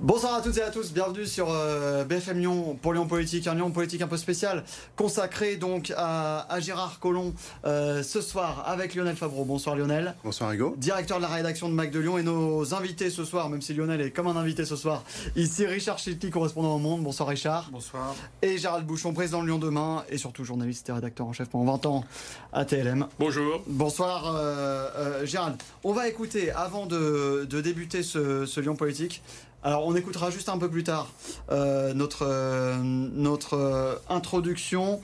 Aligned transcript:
Bonsoir 0.00 0.34
à 0.34 0.40
toutes 0.40 0.56
et 0.58 0.62
à 0.62 0.70
tous, 0.70 0.92
bienvenue 0.92 1.26
sur 1.26 1.48
euh, 1.50 2.04
BFM 2.04 2.38
Lyon 2.38 2.78
pour 2.80 2.92
Lyon 2.92 3.06
Politique, 3.06 3.46
un 3.46 3.54
Lyon 3.54 3.70
Politique 3.70 4.02
un 4.02 4.06
peu 4.06 4.16
spécial, 4.16 4.64
consacré 4.96 5.56
donc 5.56 5.92
à, 5.96 6.46
Gérard 6.60 6.98
Collomb 7.00 7.34
euh, 7.64 8.02
ce 8.02 8.20
soir 8.20 8.64
avec 8.66 8.94
Lionel 8.94 9.16
Favreau. 9.16 9.44
Bonsoir 9.44 9.76
Lionel. 9.76 10.14
Bonsoir 10.24 10.52
Hugo. 10.52 10.74
Directeur 10.76 11.18
de 11.18 11.22
la 11.22 11.28
rédaction 11.28 11.68
de 11.68 11.74
Mac 11.74 11.90
de 11.90 11.98
Lyon 11.98 12.18
et 12.18 12.22
nos 12.22 12.74
invités 12.74 13.10
ce 13.10 13.24
soir, 13.24 13.48
même 13.48 13.62
si 13.62 13.74
Lionel 13.74 14.00
est 14.00 14.10
comme 14.10 14.26
un 14.26 14.36
invité 14.36 14.64
ce 14.64 14.76
soir, 14.76 15.04
ici 15.36 15.66
Richard 15.66 15.98
Chilty, 15.98 16.30
correspondant 16.30 16.74
au 16.74 16.78
Monde. 16.78 17.02
Bonsoir 17.02 17.28
Richard. 17.28 17.68
Bonsoir. 17.72 18.14
Et 18.42 18.58
Gérald 18.58 18.86
Bouchon, 18.86 19.12
président 19.12 19.42
de 19.42 19.46
Lyon 19.46 19.58
Demain 19.58 20.04
et 20.08 20.18
surtout 20.18 20.44
journaliste 20.44 20.88
et 20.88 20.92
rédacteur 20.92 21.26
en 21.26 21.32
chef 21.32 21.48
pendant 21.48 21.72
20 21.72 21.86
ans 21.86 22.04
à 22.52 22.64
TLM. 22.64 23.06
Bonjour. 23.18 23.62
Bonsoir 23.66 24.34
euh, 24.36 25.24
Gérald. 25.26 25.56
On 25.84 25.92
va 25.92 26.08
écouter, 26.08 26.50
avant 26.50 26.86
de, 26.86 27.46
débuter 27.62 28.02
ce, 28.02 28.46
ce 28.46 28.60
Lyon 28.60 28.76
Politique, 28.76 29.22
alors 29.70 29.86
on 29.86 29.94
écoutera 29.94 30.32
juste 30.32 30.48
un 30.48 30.58
peu 30.58 30.68
plus 30.68 30.82
tard 30.82 31.12
euh, 31.52 31.94
notre, 31.94 32.26
euh, 32.26 32.76
notre 32.82 33.54
euh, 33.54 33.94
introduction. 34.08 35.00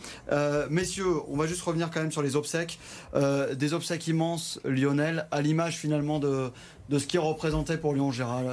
messieurs, 0.71 1.21
on 1.29 1.37
va 1.37 1.47
juste 1.47 1.63
revenir 1.63 1.89
quand 1.89 2.01
même 2.01 2.11
sur 2.11 2.23
les 2.23 2.35
obsèques. 2.35 2.81
des 3.15 3.75
obsèques 3.75 4.09
immenses, 4.09 4.59
Lionel, 4.65 5.29
à 5.31 5.41
l'image 5.41 5.77
finalement 5.77 6.19
de, 6.19 6.51
de 6.89 6.99
ce 6.99 7.07
qui 7.07 7.17
représentait 7.17 7.79
pour 7.79 7.95
Lyon 7.95 8.11
Gérard, 8.11 8.45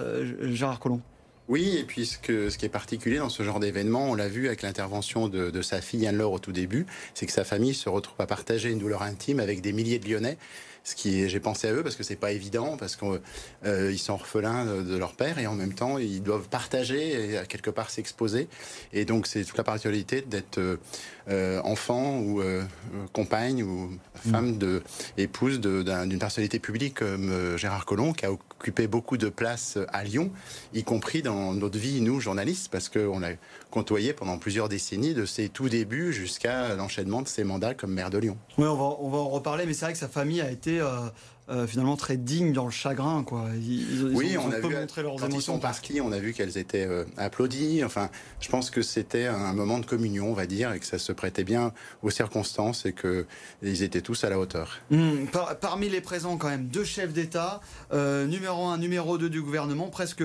Gérard 0.44 0.80
Collomb. 0.80 1.02
Oui, 1.50 1.78
et 1.78 1.84
puis 1.84 2.06
ce, 2.06 2.18
que, 2.18 2.50
ce 2.50 2.58
qui 2.58 2.66
est 2.66 2.70
particulier 2.70 3.18
dans 3.18 3.30
ce 3.30 3.44
genre 3.44 3.60
d'événement, 3.60 4.10
on 4.10 4.14
l'a 4.14 4.30
vu 4.30 4.48
avec 4.48 4.62
l'intervention 4.62 5.28
de, 5.28 5.50
de, 5.50 5.62
sa 5.62 5.82
fille 5.82 6.08
Anne-Laure 6.08 6.34
au 6.34 6.40
tout 6.40 6.54
début, 6.54 6.86
c'est 7.16 7.26
que 7.26 7.34
sa 7.34 7.44
famille 7.44 7.74
se 7.74 7.90
retrouve 7.90 8.20
à 8.20 8.28
partager 8.28 8.70
une 8.70 8.80
douleur 8.80 9.02
intime 9.02 9.40
avec 9.40 9.62
des 9.62 9.74
milliers 9.74 10.00
de 10.00 10.08
Lyonnais 10.08 10.38
ce 10.84 10.96
qui 10.96 11.30
j'ai 11.30 11.40
pensé 11.40 11.68
à 11.68 11.74
eux 11.74 11.82
parce 11.82 11.96
que 11.96 12.04
c'est 12.04 12.18
pas 12.18 12.32
évident 12.32 12.76
parce 12.78 12.98
qu'ils 12.98 13.22
euh, 13.66 13.96
sont 13.98 14.14
orphelins 14.14 14.66
de, 14.66 14.98
leur 14.98 15.14
père 15.14 15.40
et 15.40 15.48
en 15.48 15.56
même 15.56 15.74
temps 15.74 15.98
ils 15.98 16.22
doivent 16.22 16.50
partager 16.50 17.32
et 17.32 17.38
à 17.38 17.46
quelque 17.46 17.70
part 17.70 17.90
s'exposer 17.90 18.50
et 18.92 19.06
donc 19.06 19.26
c'est 19.26 19.46
toute 19.46 19.58
la 19.58 19.64
particularité 19.64 20.22
d'être 20.22 20.58
euh, 20.58 20.78
euh, 21.30 21.62
enfant 21.64 22.20
ou 22.20 22.44
compagne 23.14 23.64
ou 23.64 23.98
femme 24.30 24.56
mm. 24.56 24.58
de 24.58 24.84
épouse 25.18 25.62
d'une 25.62 26.20
personnalité 26.20 26.60
publique 26.60 26.96
comme 26.96 27.58
Gérard 27.58 27.86
Collomb 27.86 28.12
qui 28.12 28.26
a 28.26 28.32
occupé 28.32 28.88
beaucoup 28.88 29.16
de 29.16 29.30
place 29.30 29.78
à 29.94 30.04
Lyon 30.04 30.32
y 30.74 30.84
compris 30.84 31.22
dans 31.22 31.54
notre 31.54 31.80
vie 31.80 32.02
nous 32.02 32.20
journalistes 32.20 32.70
parce 32.70 32.90
qu'on 32.90 33.20
l'a 33.20 33.32
côtoyé 33.74 34.14
pendant 34.14 34.38
plusieurs 34.38 34.70
décennies 34.70 35.16
de 35.16 35.26
ses 35.26 35.50
tout 35.50 35.68
débuts 35.68 36.14
jusqu'à 36.14 36.76
l'enchaînement 36.76 37.24
de 37.24 37.28
ses 37.28 37.44
mandats 37.44 37.74
comme 37.74 37.92
maire 37.92 38.12
de 38.12 38.20
Lyon. 38.20 38.38
Oui 38.60 38.68
on 38.68 38.76
va, 38.76 38.98
on 39.00 39.10
va 39.10 39.18
en 39.18 39.30
reparler 39.30 39.66
mais 39.66 39.74
c'est 39.74 39.86
vrai 39.86 39.94
que 39.94 40.00
sa 40.00 40.08
famille 40.08 40.42
a 40.42 40.52
été 40.52 40.80
euh, 40.80 40.90
euh, 41.50 41.66
finalement 41.66 41.98
très 41.98 42.16
dignes 42.16 42.54
dans 42.54 42.66
le 42.66 42.72
chagrin. 42.72 43.24
Quoi. 43.24 43.48
oui, 43.52 44.38
on 44.38 44.52
a 44.52 44.60
vu, 44.60 44.70
leurs 44.70 45.16
quand 45.16 45.30
ils 45.30 45.42
sont 45.42 45.58
partis, 45.58 46.02
on 46.02 46.12
a 46.12 46.20
vu 46.20 46.34
qu'elles 46.34 46.60
étaient 46.60 46.86
euh, 46.86 47.04
applaudies. 47.18 47.84
Enfin, 47.84 48.12
je 48.42 48.50
pense 48.50 48.70
que 48.70 48.84
c'était 48.84 49.26
un 49.26 49.54
moment 49.54 49.80
de 49.80 49.86
communion, 49.88 50.30
on 50.30 50.34
va 50.34 50.46
dire, 50.46 50.72
et 50.72 50.80
que 50.80 50.86
ça 50.86 51.00
se 51.00 51.12
prêtait 51.12 51.44
bien 51.44 51.74
aux 52.04 52.12
circonstances 52.12 52.86
et 52.86 52.94
qu'ils 52.94 53.82
étaient 53.82 54.02
tous 54.02 54.24
à 54.24 54.30
la 54.30 54.38
hauteur. 54.38 54.80
Hmm, 54.92 55.26
parmi 55.60 55.90
les 55.90 56.00
présents, 56.00 56.38
quand 56.38 56.50
même, 56.50 56.68
deux 56.68 56.86
chefs 56.86 57.12
d'État, 57.12 57.60
numéro 57.92 58.68
un, 58.68 58.78
numéro 58.78 59.18
2 59.18 59.30
du 59.30 59.42
gouvernement, 59.42 59.88
presque, 59.88 60.24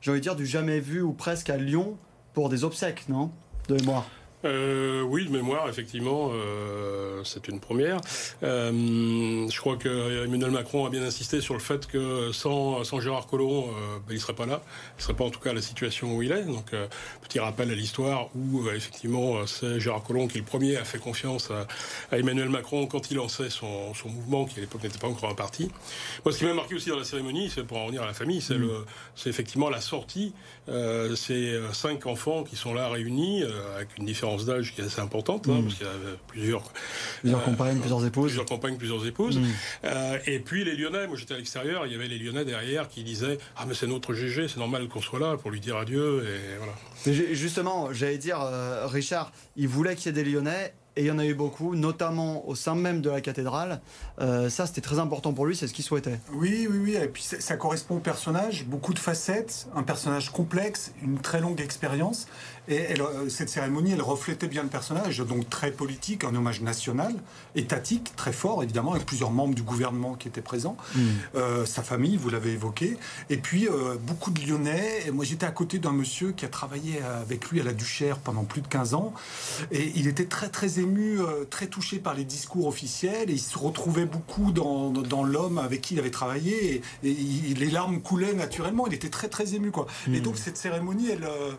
j'ai 0.00 0.10
envie 0.10 0.20
de 0.20 0.22
dire, 0.22 0.36
du 0.36 0.46
jamais 0.46 0.78
vu 0.78 1.00
ou 1.00 1.12
presque 1.12 1.48
à 1.48 1.56
Lyon 1.56 1.96
pour 2.32 2.48
des 2.48 2.64
obsèques, 2.64 3.08
non? 3.08 3.30
De 3.68 3.74
mémoire. 3.74 4.06
Euh, 4.44 5.02
oui, 5.02 5.24
de 5.24 5.30
mémoire, 5.30 5.68
effectivement, 5.68 6.30
euh, 6.32 7.22
c'est 7.24 7.48
une 7.48 7.60
première. 7.60 8.00
Euh, 8.42 9.48
je 9.48 9.58
crois 9.58 9.76
que 9.76 10.24
Emmanuel 10.24 10.50
Macron 10.50 10.84
a 10.84 10.90
bien 10.90 11.02
insisté 11.02 11.40
sur 11.40 11.54
le 11.54 11.60
fait 11.60 11.86
que 11.86 12.32
sans, 12.32 12.82
sans 12.84 13.00
Gérard 13.00 13.26
Collomb, 13.26 13.68
euh, 13.68 13.98
ben, 14.06 14.10
il 14.10 14.14
ne 14.14 14.20
serait 14.20 14.34
pas 14.34 14.46
là. 14.46 14.62
Il 14.96 14.98
ne 14.98 15.02
serait 15.02 15.14
pas 15.14 15.24
en 15.24 15.30
tout 15.30 15.40
cas 15.40 15.50
à 15.50 15.54
la 15.54 15.62
situation 15.62 16.16
où 16.16 16.22
il 16.22 16.32
est. 16.32 16.44
Donc, 16.44 16.72
euh, 16.72 16.86
petit 17.22 17.38
rappel 17.38 17.70
à 17.70 17.74
l'histoire 17.74 18.28
où, 18.34 18.66
euh, 18.66 18.74
effectivement, 18.74 19.46
c'est 19.46 19.78
Gérard 19.78 20.02
Collomb 20.02 20.26
qui, 20.26 20.38
le 20.38 20.44
premier, 20.44 20.76
a 20.76 20.84
fait 20.84 20.98
confiance 20.98 21.50
à, 21.50 21.66
à 22.10 22.18
Emmanuel 22.18 22.48
Macron 22.48 22.86
quand 22.86 23.10
il 23.10 23.18
lançait 23.18 23.50
son, 23.50 23.94
son 23.94 24.08
mouvement, 24.08 24.44
qui 24.44 24.58
à 24.58 24.60
l'époque 24.60 24.82
n'était 24.82 24.98
pas 24.98 25.08
encore 25.08 25.30
un 25.30 25.34
parti. 25.34 25.70
Moi, 26.24 26.32
ce 26.32 26.38
qui 26.38 26.44
m'a 26.44 26.54
marqué 26.54 26.74
aussi 26.74 26.88
dans 26.88 26.98
la 26.98 27.04
cérémonie, 27.04 27.50
c'est 27.54 27.64
pour 27.64 27.78
en 27.78 27.84
revenir 27.84 28.02
à 28.02 28.06
la 28.06 28.14
famille, 28.14 28.40
c'est 28.40 28.58
mmh. 28.58 28.84
effectivement 29.26 29.70
la 29.70 29.80
sortie. 29.80 30.32
ces 31.14 31.60
cinq 31.72 32.06
enfants 32.06 32.44
qui 32.44 32.56
sont 32.56 32.74
là 32.74 32.88
réunis, 32.88 33.44
avec 33.76 33.96
une 33.98 34.06
différence 34.06 34.31
d'âge 34.38 34.74
qui 34.74 34.80
est 34.80 34.84
assez 34.84 35.00
importante, 35.00 35.48
hein, 35.48 35.60
mm. 35.60 35.62
parce 35.62 35.74
qu'il 35.74 35.86
y 35.86 35.90
a 35.90 36.16
plusieurs, 36.26 36.72
plusieurs 37.20 37.40
euh, 37.40 37.44
compagnes, 37.44 37.78
plusieurs 37.78 38.06
épouses. 38.06 38.26
Plusieurs 38.26 38.46
compagnes, 38.46 38.76
plusieurs 38.76 39.06
épouses. 39.06 39.38
Mm. 39.38 39.44
Euh, 39.84 40.18
et 40.26 40.38
puis 40.38 40.64
les 40.64 40.76
Lyonnais, 40.76 41.06
moi 41.06 41.16
j'étais 41.16 41.34
à 41.34 41.36
l'extérieur, 41.36 41.86
il 41.86 41.92
y 41.92 41.94
avait 41.94 42.08
les 42.08 42.18
Lyonnais 42.18 42.44
derrière 42.44 42.88
qui 42.88 43.04
disaient 43.04 43.38
Ah, 43.56 43.64
mais 43.66 43.74
c'est 43.74 43.86
notre 43.86 44.14
GG, 44.14 44.48
c'est 44.48 44.58
normal 44.58 44.88
qu'on 44.88 45.00
soit 45.00 45.20
là 45.20 45.36
pour 45.36 45.50
lui 45.50 45.60
dire 45.60 45.76
adieu. 45.76 46.24
Et 46.24 46.56
voilà. 46.58 47.34
justement, 47.34 47.92
j'allais 47.92 48.18
dire, 48.18 48.40
euh, 48.40 48.86
Richard, 48.86 49.32
il 49.56 49.68
voulait 49.68 49.96
qu'il 49.96 50.06
y 50.06 50.18
ait 50.18 50.24
des 50.24 50.28
Lyonnais 50.28 50.74
et 50.96 51.02
il 51.02 51.06
y 51.06 51.10
en 51.10 51.18
a 51.18 51.24
eu 51.24 51.34
beaucoup, 51.34 51.74
notamment 51.74 52.46
au 52.46 52.54
sein 52.54 52.74
même 52.74 53.00
de 53.00 53.08
la 53.08 53.20
cathédrale. 53.20 53.80
Euh, 54.20 54.50
ça, 54.50 54.66
c'était 54.66 54.82
très 54.82 54.98
important 54.98 55.32
pour 55.32 55.46
lui, 55.46 55.56
c'est 55.56 55.66
ce 55.66 55.72
qu'il 55.72 55.84
souhaitait. 55.84 56.20
Oui, 56.34 56.66
oui, 56.70 56.78
oui. 56.78 56.94
Et 56.96 57.08
puis 57.08 57.22
ça, 57.22 57.56
correspond 57.56 57.96
au 57.96 58.00
personnage, 58.00 58.66
beaucoup 58.66 58.92
de 58.92 58.98
facettes, 58.98 59.68
un 59.74 59.82
personnage 59.82 60.30
complexe, 60.30 60.92
une 61.02 61.18
très 61.18 61.40
longue 61.40 61.60
expérience. 61.60 62.26
Et 62.68 63.00
euh, 63.00 63.28
cette 63.28 63.48
cérémonie, 63.48 63.92
elle 63.92 64.02
reflétait 64.02 64.48
bien 64.48 64.62
le 64.62 64.68
personnage, 64.68 65.18
donc 65.18 65.48
très 65.50 65.70
politique, 65.70 66.24
un 66.24 66.34
hommage 66.34 66.60
national, 66.60 67.14
étatique, 67.54 68.12
très 68.16 68.32
fort, 68.32 68.62
évidemment, 68.62 68.92
avec 68.92 69.06
plusieurs 69.06 69.30
membres 69.30 69.54
du 69.54 69.62
gouvernement 69.62 70.14
qui 70.14 70.28
étaient 70.28 70.42
présents. 70.42 70.76
Hmm. 70.94 71.00
Euh, 71.34 71.66
sa 71.66 71.82
famille, 71.82 72.16
vous 72.16 72.30
l'avez 72.30 72.52
évoqué. 72.52 72.98
Et 73.30 73.36
puis, 73.36 73.68
beaucoup 74.06 74.30
de 74.30 74.40
Lyonnais. 74.40 75.04
Et 75.06 75.10
moi, 75.10 75.24
j'étais 75.24 75.46
à 75.46 75.50
côté 75.50 75.78
d'un 75.78 75.92
monsieur 75.92 76.32
qui 76.32 76.44
a 76.44 76.48
travaillé 76.48 77.00
avec 77.02 77.50
lui 77.50 77.60
à 77.60 77.64
la 77.64 77.72
Duchère 77.72 78.18
pendant 78.18 78.44
plus 78.44 78.60
de 78.60 78.68
15 78.68 78.94
ans. 78.94 79.12
Et 79.70 79.92
il 79.96 80.06
était 80.06 80.26
très, 80.26 80.48
très 80.48 80.78
ému, 80.78 81.20
euh, 81.20 81.44
très 81.48 81.66
touché 81.66 81.98
par 81.98 82.14
les 82.14 82.24
discours 82.24 82.66
officiels 82.66 83.30
et 83.30 83.34
il 83.34 83.40
se 83.40 83.58
retrouvait 83.58 84.04
beaucoup 84.04 84.52
dans, 84.52 84.90
dans, 84.90 85.24
l'homme 85.24 85.58
avec 85.58 85.80
qui 85.80 85.94
il 85.94 86.00
avait 86.00 86.10
travaillé 86.10 86.82
et, 87.02 87.12
les 87.54 87.70
larmes 87.70 88.00
coulaient 88.00 88.34
naturellement. 88.34 88.86
Il 88.86 88.94
était 88.94 89.10
très 89.10 89.28
très 89.28 89.54
ému 89.54 89.70
quoi. 89.70 89.86
Et 90.06 90.10
hmm. 90.10 90.20
donc 90.20 90.38
cette 90.38 90.56
cérémonie, 90.56 91.10
elle, 91.10 91.24
euh, 91.24 91.52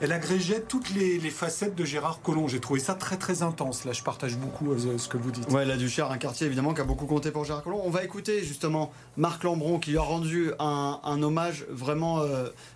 elle 0.00 0.12
agrégeait 0.46 0.66
toutes 0.68 0.94
les, 0.94 1.18
facettes 1.30 1.74
de 1.74 1.84
Gérard 1.84 2.20
Collomb. 2.22 2.46
J'ai 2.48 2.60
trouvé 2.60 2.80
ça 2.80 2.94
très 2.94 3.16
très 3.16 3.42
intense. 3.42 3.84
Là, 3.84 3.92
je 3.92 4.02
partage 4.02 4.36
beaucoup 4.36 4.72
euh, 4.72 4.98
ce 4.98 5.08
que 5.08 5.16
vous 5.16 5.30
dites. 5.30 5.50
Ouais, 5.50 5.64
la 5.64 5.76
Duchère, 5.76 6.10
un 6.10 6.18
quartier 6.18 6.46
évidemment 6.46 6.72
qui 6.72 6.80
a 6.80 6.84
beaucoup 6.84 7.06
compté 7.06 7.30
pour 7.30 7.44
Gérard 7.44 7.62
Collomb. 7.62 7.82
On 7.84 7.90
va 7.90 8.04
écouter 8.04 8.42
justement 8.42 8.92
Marc 9.16 9.42
Lambron 9.42 9.78
qui 9.78 9.90
lui 9.90 9.98
a 9.98 10.02
rendu 10.02 10.50
un, 10.58 11.00
un 11.02 11.22
hommage 11.22 11.64
vraiment 11.68 12.22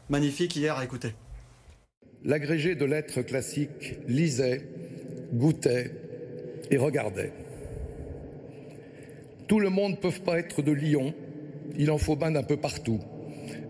magnifique 0.09 0.57
hier 0.57 0.77
à 0.77 0.85
écouter. 0.85 1.15
L'agrégé 2.25 2.75
de 2.75 2.85
lettres 2.85 3.23
classiques 3.23 3.99
lisait 4.09 4.69
goûtait 5.33 5.93
et 6.71 6.77
regardait. 6.77 7.33
Tout 9.47 9.61
le 9.61 9.71
monde 9.71 9.93
ne 9.93 9.97
peut 9.97 10.11
pas 10.25 10.39
être 10.39 10.63
de 10.63 10.73
Lyon, 10.73 11.15
il 11.77 11.91
en 11.91 11.99
faut 11.99 12.17
bien 12.17 12.31
d'un 12.31 12.43
peu 12.43 12.57
partout, 12.57 13.01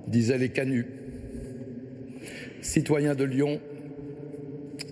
disaient 0.07 0.39
les 0.39 0.51
canuts. 0.51 0.87
Citoyen 2.63 3.15
de 3.15 3.25
Lyon, 3.25 3.61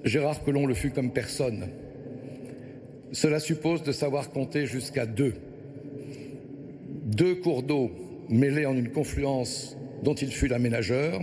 Gérard 0.04 0.42
Collomb 0.44 0.66
le 0.66 0.74
fut 0.74 0.90
comme 0.90 1.12
personne. 1.12 1.68
Cela 3.12 3.40
suppose 3.40 3.82
de 3.82 3.92
savoir 3.92 4.30
compter 4.30 4.66
jusqu'à 4.66 5.06
deux. 5.06 5.34
Deux 7.04 7.36
cours 7.36 7.62
d'eau 7.62 7.90
mêlés 8.28 8.66
en 8.66 8.76
une 8.76 8.90
confluence 8.90 9.76
dont 10.02 10.14
il 10.14 10.32
fut 10.32 10.48
l'aménageur, 10.48 11.20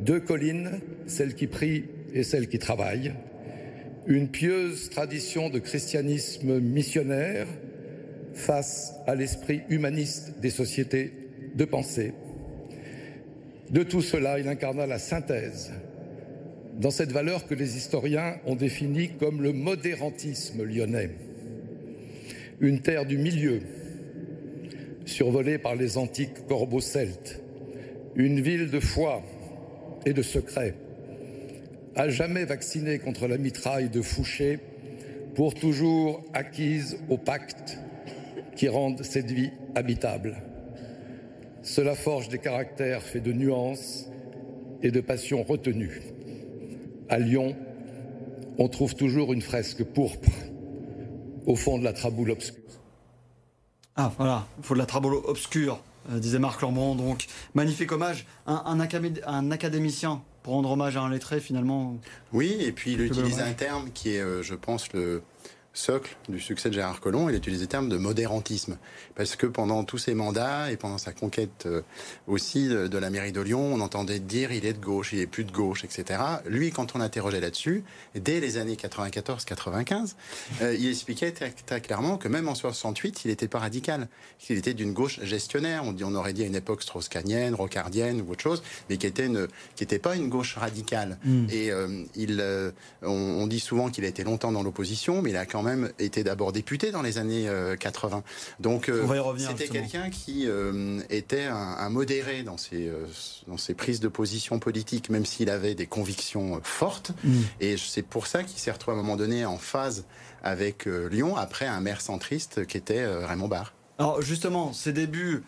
deux 0.00 0.20
collines, 0.20 0.80
celle 1.06 1.34
qui 1.34 1.46
prie 1.46 1.84
et 2.12 2.22
celle 2.22 2.48
qui 2.48 2.58
travaille, 2.58 3.14
une 4.06 4.28
pieuse 4.28 4.90
tradition 4.90 5.48
de 5.48 5.58
christianisme 5.58 6.60
missionnaire 6.60 7.46
face 8.34 8.92
à 9.06 9.14
l'esprit 9.14 9.62
humaniste 9.70 10.34
des 10.40 10.50
sociétés 10.50 11.12
de 11.54 11.64
pensée. 11.64 12.12
De 13.70 13.82
tout 13.82 14.02
cela, 14.02 14.38
il 14.38 14.46
incarna 14.46 14.86
la 14.86 14.98
synthèse 14.98 15.72
dans 16.78 16.90
cette 16.90 17.12
valeur 17.12 17.46
que 17.46 17.54
les 17.54 17.76
historiens 17.76 18.36
ont 18.44 18.54
définie 18.54 19.10
comme 19.18 19.42
le 19.42 19.52
modérantisme 19.52 20.62
lyonnais, 20.62 21.10
une 22.60 22.80
terre 22.80 23.06
du 23.06 23.16
milieu, 23.16 23.60
survolée 25.06 25.58
par 25.58 25.74
les 25.74 25.96
antiques 25.96 26.46
corbeaux 26.46 26.80
celtes, 26.80 27.40
une 28.14 28.40
ville 28.40 28.70
de 28.70 28.80
foi 28.80 29.22
et 30.04 30.12
de 30.12 30.22
secret, 30.22 30.74
à 31.94 32.08
jamais 32.10 32.44
vaccinée 32.44 32.98
contre 32.98 33.26
la 33.26 33.38
mitraille 33.38 33.88
de 33.88 34.02
Fouché, 34.02 34.58
pour 35.34 35.54
toujours 35.54 36.24
acquise 36.32 36.98
au 37.10 37.18
pacte 37.18 37.78
qui 38.54 38.68
rendent 38.68 39.02
cette 39.02 39.30
vie 39.30 39.50
habitable. 39.74 40.36
Cela 41.62 41.94
forge 41.94 42.28
des 42.28 42.38
caractères 42.38 43.02
faits 43.02 43.22
de 43.22 43.32
nuances 43.32 44.10
et 44.82 44.90
de 44.90 45.00
passions 45.00 45.42
retenues. 45.42 46.15
À 47.08 47.18
Lyon, 47.18 47.56
on 48.58 48.68
trouve 48.68 48.94
toujours 48.94 49.32
une 49.32 49.42
fresque 49.42 49.84
pourpre 49.84 50.30
au 51.46 51.56
fond 51.56 51.78
de 51.78 51.84
la 51.84 51.92
traboule 51.92 52.32
obscure. 52.32 52.62
Ah 53.94 54.12
voilà, 54.16 54.46
il 54.58 54.64
faut 54.64 54.74
de 54.74 54.80
la 54.80 54.86
traboule 54.86 55.14
obscure 55.14 55.80
disait 56.08 56.38
Marc 56.38 56.60
Lambron. 56.62 56.94
Donc, 56.94 57.26
magnifique 57.54 57.92
hommage. 57.92 58.26
Un, 58.46 58.62
un, 58.66 59.50
académicien 59.50 60.22
pour 60.42 60.54
rendre 60.54 60.70
hommage 60.70 60.96
à 60.96 61.00
un 61.00 61.10
lettré, 61.10 61.40
finalement. 61.40 61.96
Oui, 62.32 62.56
et 62.60 62.72
puis 62.72 62.92
il 62.92 63.00
utilise 63.00 63.40
un 63.40 63.52
terme 63.52 63.90
qui 63.92 64.10
est, 64.10 64.42
je 64.42 64.54
pense, 64.54 64.92
le, 64.92 65.22
socle 65.76 66.16
du 66.28 66.40
succès 66.40 66.70
de 66.70 66.74
Gérard 66.74 67.00
Collomb, 67.00 67.28
il 67.28 67.36
utilise 67.36 67.60
le 67.60 67.66
terme 67.66 67.88
de 67.88 67.98
modérantisme. 67.98 68.78
Parce 69.14 69.36
que 69.36 69.46
pendant 69.46 69.84
tous 69.84 69.98
ses 69.98 70.14
mandats 70.14 70.70
et 70.70 70.76
pendant 70.76 70.98
sa 70.98 71.12
conquête 71.12 71.64
euh, 71.66 71.82
aussi 72.26 72.68
de, 72.68 72.98
la 72.98 73.10
mairie 73.10 73.32
de 73.32 73.40
Lyon, 73.40 73.74
on 73.74 73.80
entendait 73.80 74.18
dire 74.18 74.52
il 74.52 74.64
est 74.64 74.72
de 74.72 74.84
gauche, 74.84 75.12
il 75.12 75.20
est 75.20 75.26
plus 75.26 75.44
de 75.44 75.52
gauche, 75.52 75.84
etc. 75.84 76.20
Lui, 76.46 76.70
quand 76.70 76.96
on 76.96 77.00
interrogeait 77.00 77.40
là-dessus, 77.40 77.84
dès 78.14 78.40
les 78.40 78.56
années 78.56 78.74
94-95, 78.74 80.14
euh, 80.62 80.74
il 80.74 80.88
expliquait 80.88 81.32
très, 81.32 81.80
clairement 81.80 82.16
que 82.16 82.28
même 82.28 82.48
en 82.48 82.54
68, 82.54 83.24
il 83.24 83.28
n'était 83.28 83.48
pas 83.48 83.58
radical. 83.58 84.08
qu'il 84.38 84.56
était 84.56 84.74
d'une 84.74 84.94
gauche 84.94 85.20
gestionnaire. 85.22 85.84
On, 85.84 85.92
dit, 85.92 86.04
on 86.04 86.14
aurait 86.14 86.32
dit 86.32 86.42
à 86.42 86.46
une 86.46 86.54
époque 86.54 86.82
strauss-canienne, 86.82 87.54
rocardienne 87.54 88.22
ou 88.22 88.32
autre 88.32 88.42
chose, 88.42 88.62
mais 88.88 88.96
qui 88.96 89.06
était 89.06 89.26
une, 89.26 89.46
qui 89.74 89.82
n'était 89.82 89.98
pas 89.98 90.16
une 90.16 90.30
gauche 90.30 90.56
radicale. 90.56 91.18
Hmm. 91.24 91.46
Et 91.50 91.70
euh, 91.70 92.04
il, 92.14 92.42
on, 93.02 93.10
on, 93.10 93.46
dit 93.46 93.60
souvent 93.60 93.90
qu'il 93.90 94.04
a 94.04 94.08
été 94.08 94.24
longtemps 94.24 94.52
dans 94.52 94.62
l'opposition, 94.62 95.20
mais 95.20 95.30
il 95.30 95.36
a 95.36 95.44
quand 95.44 95.62
même 95.62 95.65
été 95.98 96.24
d'abord 96.24 96.52
député 96.52 96.90
dans 96.90 97.02
les 97.02 97.18
années 97.18 97.48
80. 97.78 98.18
Euh, 98.18 98.20
Donc 98.60 98.88
euh, 98.88 99.06
c'était 99.38 99.68
quelqu'un 99.68 100.10
qui 100.10 100.46
euh, 100.46 101.00
était 101.10 101.44
un, 101.44 101.88
modéré 101.90 102.42
dans 102.42 102.56
ses, 102.56 102.90
dans 103.46 103.56
ses 103.56 103.74
prises 103.74 104.00
de 104.00 104.08
position 104.08 104.58
politique, 104.58 105.10
même 105.10 105.26
s'il 105.26 105.50
avait 105.50 105.74
des 105.74 105.86
convictions 105.86 106.60
fortes. 106.62 107.12
Mm. 107.24 107.40
Et 107.60 107.76
c'est 107.76 108.02
pour 108.02 108.26
ça 108.26 108.42
qu'il 108.42 108.58
s'est 108.58 108.70
retrouvé 108.70 108.96
à 108.96 109.00
un 109.00 109.02
moment 109.02 109.16
donné 109.16 109.44
en 109.44 109.58
phase 109.58 110.04
avec 110.42 110.86
Lyon, 110.86 111.36
après 111.36 111.66
un 111.66 111.80
maire 111.80 112.00
centriste 112.00 112.66
qui 112.66 112.76
était 112.76 113.04
Raymond 113.06 113.48
Barre. 113.48 113.74
Alors 113.98 114.22
justement, 114.22 114.72
ses 114.72 114.92
débuts 114.92 115.42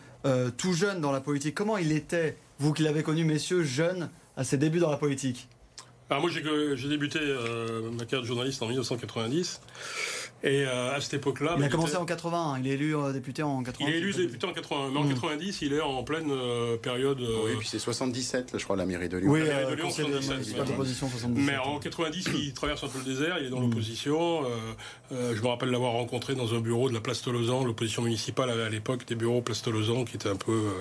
tout 0.57 0.73
jeune 0.73 0.99
dans 0.99 1.11
la 1.11 1.21
politique, 1.21 1.55
comment 1.55 1.77
il 1.77 1.91
était, 1.91 2.37
vous 2.59 2.73
qui 2.73 2.83
l'avez 2.83 3.03
connu, 3.03 3.23
messieurs, 3.23 3.63
jeune, 3.63 4.09
à 4.35 4.43
ses 4.43 4.57
débuts 4.57 4.79
dans 4.79 4.91
la 4.91 4.97
politique? 4.97 5.47
Alors 6.09 6.23
moi 6.23 6.31
j'ai 6.31 6.89
débuté 6.89 7.19
euh, 7.21 7.91
ma 7.91 8.05
carrière 8.05 8.21
de 8.21 8.25
journaliste 8.25 8.61
en 8.63 8.67
1990 8.67 9.61
et 10.41 10.65
euh, 10.65 10.95
à 10.95 11.01
cette 11.01 11.15
époque-là... 11.15 11.55
Il 11.57 11.63
a 11.65 11.67
commencé 11.67 11.97
en 11.97 12.05
80, 12.05 12.59
il 12.61 12.67
est 12.67 12.75
élu 12.75 12.95
euh, 12.95 13.11
député 13.11 13.43
en 13.43 13.61
80. 13.61 13.85
Il 13.87 13.93
est 13.93 13.97
élu 13.97 14.13
député 14.13 14.47
en 14.47 14.53
80, 14.53 14.91
mais 14.93 14.99
en 14.99 15.07
90 15.07 15.61
hmm. 15.61 15.65
il 15.65 15.73
est 15.73 15.81
en 15.81 16.01
pleine 16.03 16.31
période... 16.81 17.19
Oui, 17.19 17.51
puis 17.59 17.67
c'est 17.67 17.77
77 17.77 18.53
je 18.57 18.63
crois 18.63 18.75
la 18.75 18.85
mairie 18.85 19.09
de 19.09 19.17
Lyon. 19.17 19.31
Oui, 19.31 19.41
la 19.41 19.55
mairie 19.55 19.71
de 19.71 19.81
Lyon 19.81 19.91
77. 19.91 21.29
mais 21.35 21.57
en 21.57 21.77
90 21.77 22.29
il 22.33 22.53
traverse 22.55 22.83
un 22.83 22.87
peu 22.87 22.99
le 22.99 23.05
désert, 23.05 23.37
il 23.39 23.47
est 23.47 23.49
dans 23.49 23.59
hmm. 23.59 23.63
l'opposition. 23.63 24.43
je 25.11 25.41
me 25.41 25.47
rappelle 25.47 25.69
l'avoir 25.69 25.91
rencontré 25.91 26.33
dans 26.35 26.55
un 26.55 26.59
bureau 26.59 26.89
de 26.89 26.93
la 26.93 27.01
Place 27.01 27.21
Tolosan, 27.21 27.65
l'opposition 27.65 28.01
municipale 28.01 28.49
avait 28.49 28.63
à 28.63 28.69
l'époque 28.69 29.05
des 29.05 29.15
bureaux 29.15 29.41
Place 29.41 29.61
Tolosan 29.61 30.05
qui 30.05 30.15
étaient 30.15 30.29
un 30.29 30.37
peu 30.37 30.71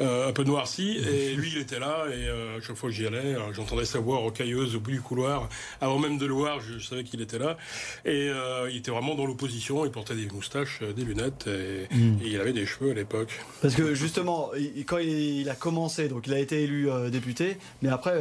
euh, 0.00 0.28
un 0.28 0.32
peu 0.32 0.44
noirci. 0.44 0.96
Et 0.96 1.34
lui, 1.34 1.52
il 1.54 1.58
était 1.58 1.78
là. 1.78 2.06
Et 2.08 2.26
euh, 2.26 2.58
à 2.58 2.60
chaque 2.62 2.76
fois 2.76 2.88
que 2.88 2.94
j'y 2.94 3.06
allais, 3.06 3.34
euh, 3.34 3.52
j'entendais 3.52 3.84
sa 3.84 3.98
voix 3.98 4.18
rocailleuse 4.18 4.74
au 4.74 4.80
bout 4.80 4.92
du 4.92 5.00
couloir. 5.02 5.48
Avant 5.80 5.98
même 5.98 6.16
de 6.16 6.24
le 6.24 6.32
voir, 6.32 6.60
je, 6.60 6.78
savais 6.78 7.04
qu'il 7.04 7.20
était 7.20 7.38
là. 7.38 7.58
Et 8.04 8.30
il 8.70 8.76
était 8.76 8.90
vraiment 8.90 9.14
dans 9.14 9.26
l'opposition. 9.26 9.84
Il 9.84 9.90
portait 9.90 10.14
des 10.14 10.26
moustaches, 10.26 10.80
des 10.96 11.04
lunettes. 11.04 11.46
Hmm. 11.46 12.14
Et, 12.22 12.28
il 12.30 12.40
avait 12.40 12.52
des 12.52 12.64
cheveux 12.64 12.92
à 12.92 12.94
l'époque. 12.94 13.40
Parce 13.60 13.74
que 13.74 13.94
justement, 13.94 14.50
quand 14.86 14.98
il 14.98 15.48
a 15.50 15.54
commencé, 15.54 16.08
donc 16.08 16.26
il 16.26 16.32
a 16.32 16.38
été 16.38 16.62
élu 16.62 16.88
député. 17.10 17.58
Mais 17.82 17.90
après, 17.90 18.14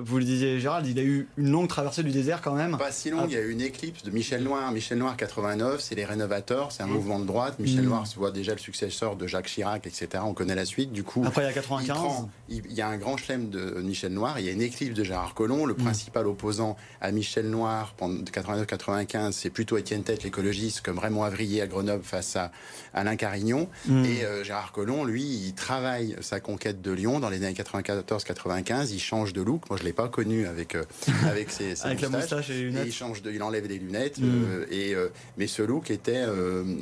vous 0.00 0.18
le 0.18 0.24
disiez, 0.24 0.60
Gérald, 0.60 0.86
il 0.86 0.98
a 0.98 1.02
eu 1.02 1.28
une 1.38 1.50
longue 1.50 1.68
traversée 1.68 2.02
du 2.02 2.10
désert 2.10 2.42
quand 2.42 2.54
même. 2.54 2.76
Pas 2.76 2.92
si 2.92 3.10
longue. 3.10 3.26
Il 3.28 3.34
y 3.34 3.38
a 3.38 3.40
eu 3.40 3.52
une 3.52 3.60
éclipse 3.60 4.02
de 4.02 4.10
Michel 4.10 4.42
Noir. 4.42 4.70
Michel 4.72 4.98
Noir 4.98 5.16
89, 5.16 5.80
c'est 5.80 5.94
les 5.94 6.04
rénovateurs. 6.04 6.72
C'est 6.72 6.82
un 6.82 6.86
mouvement 6.86 7.20
de 7.20 7.26
droite. 7.26 7.58
Michel 7.58 7.82
hmm. 7.82 7.88
Noir 7.88 8.06
se 8.06 8.16
voit 8.16 8.30
déjà 8.30 8.52
le 8.52 8.58
successeur 8.58 9.16
de 9.16 9.26
Jacques 9.26 9.46
Chirac, 9.46 9.86
etc. 9.86 10.22
On 10.24 10.34
connaît 10.34 10.54
la 10.54 10.64
suite. 10.64 10.89
Du 10.90 11.04
coup, 11.04 11.22
après 11.24 11.42
il 11.42 11.46
y 11.46 11.48
a 11.48 11.52
95, 11.52 12.26
il, 12.48 12.72
y 12.72 12.80
a 12.80 12.88
un 12.88 12.96
grand 12.96 13.16
chelem 13.16 13.48
de 13.48 13.80
Michel 13.80 14.12
Noir. 14.12 14.40
Il 14.40 14.46
y 14.46 14.48
a 14.48 14.52
une 14.52 14.60
éclipse 14.60 14.94
de 14.94 15.04
Gérard 15.04 15.34
Collomb. 15.34 15.64
Le 15.64 15.74
mm. 15.74 15.76
principal 15.76 16.26
opposant 16.26 16.76
à 17.00 17.12
Michel 17.12 17.48
Noir 17.48 17.94
pendant 17.96 18.20
89-95, 18.22 19.32
c'est 19.32 19.50
plutôt 19.50 19.76
Étienne 19.76 20.02
Tête, 20.02 20.24
l'écologiste, 20.24 20.80
comme 20.80 20.98
Raymond 20.98 21.22
Avrier 21.22 21.62
à 21.62 21.68
Grenoble 21.68 22.02
face 22.02 22.34
à 22.34 22.50
Alain 22.92 23.14
Carignon. 23.14 23.68
Mm. 23.86 24.04
Et 24.04 24.24
euh, 24.24 24.42
Gérard 24.42 24.72
Collomb, 24.72 25.04
lui, 25.04 25.22
il 25.22 25.54
travaille 25.54 26.16
sa 26.20 26.40
conquête 26.40 26.82
de 26.82 26.90
Lyon 26.90 27.20
dans 27.20 27.30
les 27.30 27.44
années 27.44 27.54
94-95. 27.54 28.90
Il 28.92 29.00
change 29.00 29.32
de 29.32 29.42
look. 29.42 29.70
Moi, 29.70 29.78
je 29.78 29.84
l'ai 29.84 29.92
pas 29.92 30.08
connu 30.08 30.46
avec 30.46 30.74
euh, 30.74 30.82
avec 31.24 31.50
ses, 31.50 31.80
avec 31.84 32.02
moustaches. 32.02 32.10
la 32.10 32.18
moustache 32.18 32.50
et 32.50 32.54
les 32.54 32.62
lunettes. 32.62 32.86
il 32.86 32.92
change 32.92 33.22
de, 33.22 33.30
il 33.30 33.42
enlève 33.44 33.66
les 33.68 33.78
lunettes. 33.78 34.18
Mm. 34.18 34.24
Euh, 34.24 34.66
et 34.72 34.96
mais 35.38 35.46
ce 35.46 35.62
look 35.62 35.90
était, 35.90 36.26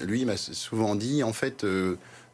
lui, 0.06 0.20
il 0.20 0.26
m'a 0.26 0.36
souvent 0.36 0.94
dit, 0.94 1.22
en 1.22 1.32
fait 1.32 1.64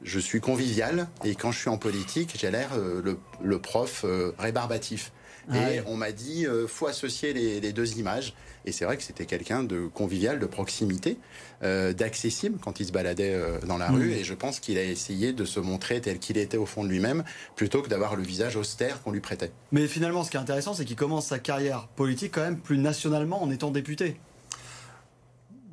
je 0.05 0.19
suis 0.21 0.41
convivial 0.41 1.09
et 1.25 1.35
quand 1.35 1.51
je 1.51 1.59
suis 1.59 1.71
en 1.71 1.79
politique, 1.79 2.37
j'ai 2.39 2.51
l'air 2.51 2.71
euh, 2.77 3.17
le, 3.43 3.59
prof 3.59 4.05
euh, 4.05 4.33
rébarbatif. 4.39 5.13
Ah 5.51 5.73
et 5.73 5.83
on 5.87 5.97
m'a 5.97 6.13
dit, 6.13 6.47
euh, 6.47 6.67
faut 6.67 6.87
associer 6.87 7.35
les, 7.35 7.73
deux 7.73 7.99
images. 7.99 8.35
Et 8.67 8.73
c'est 8.73 8.87
vrai 8.87 8.97
que 8.97 9.03
c'était 9.03 9.27
quelqu'un 9.27 9.63
de 9.63 9.87
convivial, 9.89 10.39
de 10.39 10.47
proximité, 10.47 11.19
d'accessible 11.61 12.59
quand 12.59 12.81
il 12.81 12.87
se 12.87 12.93
baladait 12.93 13.39
dans 13.67 13.77
la 13.77 13.91
rue. 13.91 14.13
Et 14.13 14.25
je 14.25 14.33
pense 14.33 14.59
qu'il 14.59 14.79
a 14.79 14.83
essayé 14.83 15.35
de 15.35 15.45
se 15.45 15.61
montrer 15.61 16.01
tel 16.01 16.19
qu'il 16.19 16.39
était 16.39 16.57
au 16.57 16.65
fond 16.65 16.83
de 16.83 16.89
lui-même, 16.89 17.25
plutôt 17.57 17.83
que 17.83 17.91
d'avoir 17.91 18.17
le 18.17 18.23
visage 18.23 18.57
austère 18.57 19.03
qu'on 19.03 19.13
lui 19.13 19.21
prêtait. 19.21 19.53
Mais 19.71 19.87
finalement, 19.87 20.25
ce 20.25 20.31
qui 20.31 20.39
est 20.39 20.41
intéressant, 20.41 20.73
c'est 20.73 20.87
qu'il 20.87 20.97
commence 20.97 21.27
sa 21.27 21.39
carrière 21.39 21.89
politique 21.89 22.33
quand 22.33 22.41
même 22.41 22.59
plus 22.59 22.79
nationalement 22.79 23.43
en 23.43 23.51
étant 23.51 23.71
député. 23.71 24.17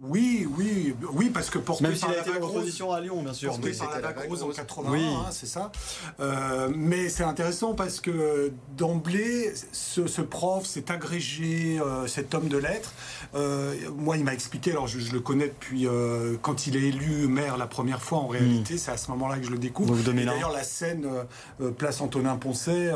Oui, 0.03 0.47
oui, 0.57 0.95
oui, 1.13 1.29
parce 1.29 1.51
que 1.51 1.59
porté 1.59 1.83
Même 1.83 1.95
s'il 1.95 2.09
a 2.09 2.21
été 2.21 2.31
en 2.31 2.43
opposition 2.43 2.91
à 2.91 2.99
Lyon, 3.01 3.21
bien 3.21 3.33
sûr. 3.33 3.51
Porté 3.51 3.71
par 3.73 4.01
la 4.01 4.21
Rose 4.27 4.41
en 4.41 4.49
81, 4.49 4.91
oui. 4.91 5.05
Hein, 5.05 5.27
c'est 5.29 5.45
ça. 5.45 5.71
Euh, 6.19 6.71
mais 6.75 7.07
c'est 7.07 7.23
intéressant 7.23 7.75
parce 7.75 7.99
que 7.99 8.51
d'emblée, 8.75 9.53
ce, 9.71 10.07
ce, 10.07 10.23
prof, 10.23 10.65
cet 10.65 10.89
agrégé, 10.89 11.79
euh, 11.79 12.07
cet 12.07 12.33
homme 12.33 12.47
de 12.47 12.57
lettres, 12.57 12.93
euh, 13.35 13.75
moi, 13.95 14.17
il 14.17 14.23
m'a 14.23 14.33
expliqué, 14.33 14.71
alors 14.71 14.87
je, 14.87 14.97
je, 14.97 15.13
le 15.13 15.19
connais 15.19 15.49
depuis 15.49 15.87
quand 16.41 16.65
il 16.65 16.77
est 16.77 16.87
élu 16.87 17.27
maire 17.27 17.57
la 17.57 17.67
première 17.67 18.01
fois, 18.01 18.19
en 18.19 18.27
réalité, 18.27 18.75
hmm. 18.75 18.79
c'est 18.79 18.91
à 18.91 18.97
ce 18.97 19.11
moment-là 19.11 19.37
que 19.37 19.45
je 19.45 19.51
le 19.51 19.59
découvre. 19.59 19.95
D'ailleurs, 19.95 20.51
la 20.51 20.63
scène 20.63 21.07
place 21.77 22.01
Antonin 22.01 22.37
Poncet, 22.37 22.91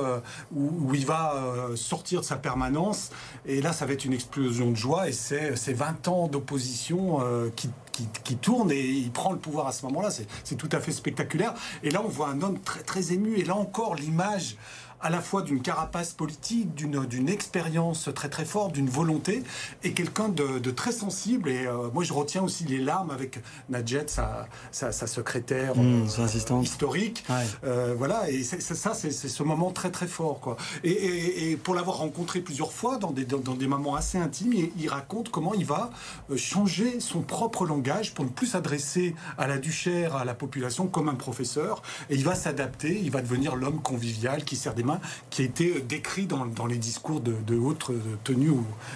où, 0.55 0.89
où, 0.89 0.95
il 0.95 1.05
va 1.05 1.69
sortir 1.75 2.21
de 2.21 2.25
sa 2.25 2.37
permanence, 2.37 3.11
et 3.45 3.61
là, 3.61 3.73
ça 3.73 3.85
va 3.85 3.93
être 3.93 4.05
une 4.05 4.13
explosion 4.13 4.71
de 4.71 4.75
joie, 4.75 5.07
et 5.07 5.13
c'est 5.13 5.73
20 5.73 6.07
ans 6.07 6.27
d'opposition 6.27 6.94
euh, 7.21 7.49
qui, 7.55 8.35
tourne 8.37 8.71
et 8.71 8.81
il 8.81 9.11
prend 9.11 9.31
le 9.31 9.37
pouvoir 9.37 9.67
à 9.67 9.71
ce 9.71 9.85
moment-là. 9.85 10.09
C'est 10.43 10.55
tout 10.55 10.69
à 10.71 10.79
fait 10.79 10.91
spectaculaire. 10.91 11.53
Et 11.83 11.89
là, 11.89 12.01
on 12.03 12.07
voit 12.07 12.29
un 12.29 12.41
homme 12.41 12.59
très 12.85 13.13
ému. 13.13 13.37
Et 13.37 13.45
là 13.45 13.55
encore, 13.55 13.95
l'image 13.95 14.57
à 15.01 15.09
la 15.09 15.21
fois 15.21 15.41
d'une 15.41 15.61
carapace 15.61 16.13
politique, 16.13 16.73
d'une 16.75 17.29
expérience 17.29 18.09
très 18.13 18.29
très 18.29 18.45
forte, 18.45 18.73
d'une 18.73 18.89
volonté, 18.89 19.43
et 19.83 19.93
quelqu'un 19.93 20.29
de, 20.29 20.71
très 20.71 20.91
sensible. 20.91 21.49
Et 21.49 21.65
euh, 21.65 21.89
moi, 21.93 22.03
je 22.03 22.13
retiens 22.13 22.43
aussi 22.43 22.65
les 22.65 22.79
larmes 22.79 23.11
avec 23.11 23.39
Nadjet, 23.69 24.05
sa, 24.07 24.47
sa, 24.71 24.91
secrétaire 24.91 25.75
mmh, 25.75 26.07
euh, 26.19 26.61
historique. 26.61 27.23
Euh, 27.63 27.93
voilà, 27.97 28.29
et 28.29 28.43
ça, 28.43 28.93
c'est 28.93 29.11
ce 29.11 29.43
moment 29.43 29.71
très 29.71 29.91
très 29.91 30.07
fort. 30.07 30.39
Quoi. 30.39 30.57
Et, 30.83 31.57
pour 31.63 31.75
l'avoir 31.75 31.97
rencontré 31.97 32.41
plusieurs 32.41 32.71
fois 32.71 32.97
dans 32.97 33.11
des, 33.11 33.25
dans, 33.25 33.53
des 33.53 33.67
moments 33.67 33.95
assez 33.95 34.17
intimes, 34.17 34.53
il, 34.77 34.89
raconte 34.89 35.29
comment 35.29 35.53
il 35.53 35.65
va 35.65 35.89
changer 36.35 36.99
son 36.99 37.21
propre 37.21 37.65
langage 37.65 38.13
pour 38.13 38.25
ne 38.25 38.29
plus 38.29 38.47
s'adresser 38.47 39.15
à 39.37 39.47
la 39.47 39.57
duchère, 39.57 40.15
à 40.15 40.25
la 40.25 40.33
population 40.33 40.87
comme 40.87 41.09
un 41.09 41.15
professeur, 41.15 41.81
et 42.09 42.15
il 42.15 42.23
va 42.23 42.35
s'adapter, 42.35 42.99
il 43.01 43.11
va 43.11 43.21
devenir 43.21 43.55
l'homme 43.55 43.81
convivial 43.81 44.43
qui 44.43 44.55
sert 44.55 44.73
des 44.73 44.83
mains 44.85 45.01
qui 45.29 45.41
a 45.41 45.45
été 45.45 45.81
décrit 45.81 46.25
dans, 46.25 46.45
dans 46.45 46.65
les 46.65 46.77
discours 46.77 47.21
de, 47.21 47.33
de 47.45 47.55
haute 47.57 47.91
tenue. 48.23 48.51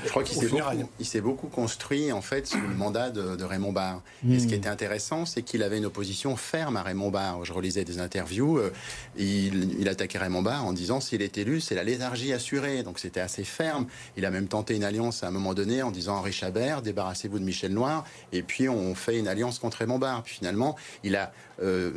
Je 0.05 0.09
crois 0.09 0.23
qu'il 0.23 0.37
s'est 0.37 1.21
beaucoup, 1.21 1.29
beaucoup 1.29 1.47
construit 1.47 2.11
en 2.11 2.21
fait 2.21 2.47
sous 2.47 2.59
le 2.59 2.75
mandat 2.75 3.09
de, 3.09 3.43
Raymond 3.43 3.71
Barre. 3.71 4.01
Et 4.29 4.39
ce 4.39 4.45
qui 4.45 4.53
hmm. 4.53 4.57
était 4.57 4.69
intéressant, 4.69 5.25
c'est 5.25 5.41
qu'il 5.41 5.63
avait 5.63 5.77
une 5.77 5.85
opposition 5.85 6.35
ferme 6.35 6.77
à 6.77 6.83
Raymond 6.83 7.09
Barre. 7.09 7.45
Je 7.45 7.53
relisais 7.53 7.83
des 7.83 7.99
interviews, 7.99 8.57
euh, 8.57 8.71
il, 9.17 9.79
il, 9.79 9.89
attaquait 9.89 10.19
Raymond 10.19 10.41
Barre 10.41 10.65
en 10.65 10.73
disant 10.73 10.99
s'il 10.99 11.21
est 11.21 11.37
élu, 11.37 11.61
c'est 11.61 11.75
la 11.75 11.83
léthargie 11.83 12.33
assurée. 12.33 12.83
Donc 12.83 12.99
c'était 12.99 13.19
assez 13.19 13.43
ferme. 13.43 13.87
Il 14.17 14.25
a 14.25 14.31
même 14.31 14.47
tenté 14.47 14.75
une 14.75 14.83
alliance 14.83 15.23
à 15.23 15.27
un 15.27 15.31
moment 15.31 15.53
donné 15.53 15.81
en 15.81 15.91
disant 15.91 16.17
Henri 16.17 16.31
Chabert, 16.31 16.81
débarrassez-vous 16.81 17.39
de 17.39 17.43
Michel 17.43 17.73
Noir, 17.73 18.03
et 18.31 18.43
puis 18.43 18.69
on 18.69 18.95
fait 18.95 19.17
une 19.17 19.27
alliance 19.27 19.59
contre 19.59 19.77
Raymond 19.77 19.99
Barre. 19.99 20.23
Puis 20.23 20.35
finalement, 20.35 20.75
il 21.03 21.15
a 21.15 21.31
euh, 21.61 21.91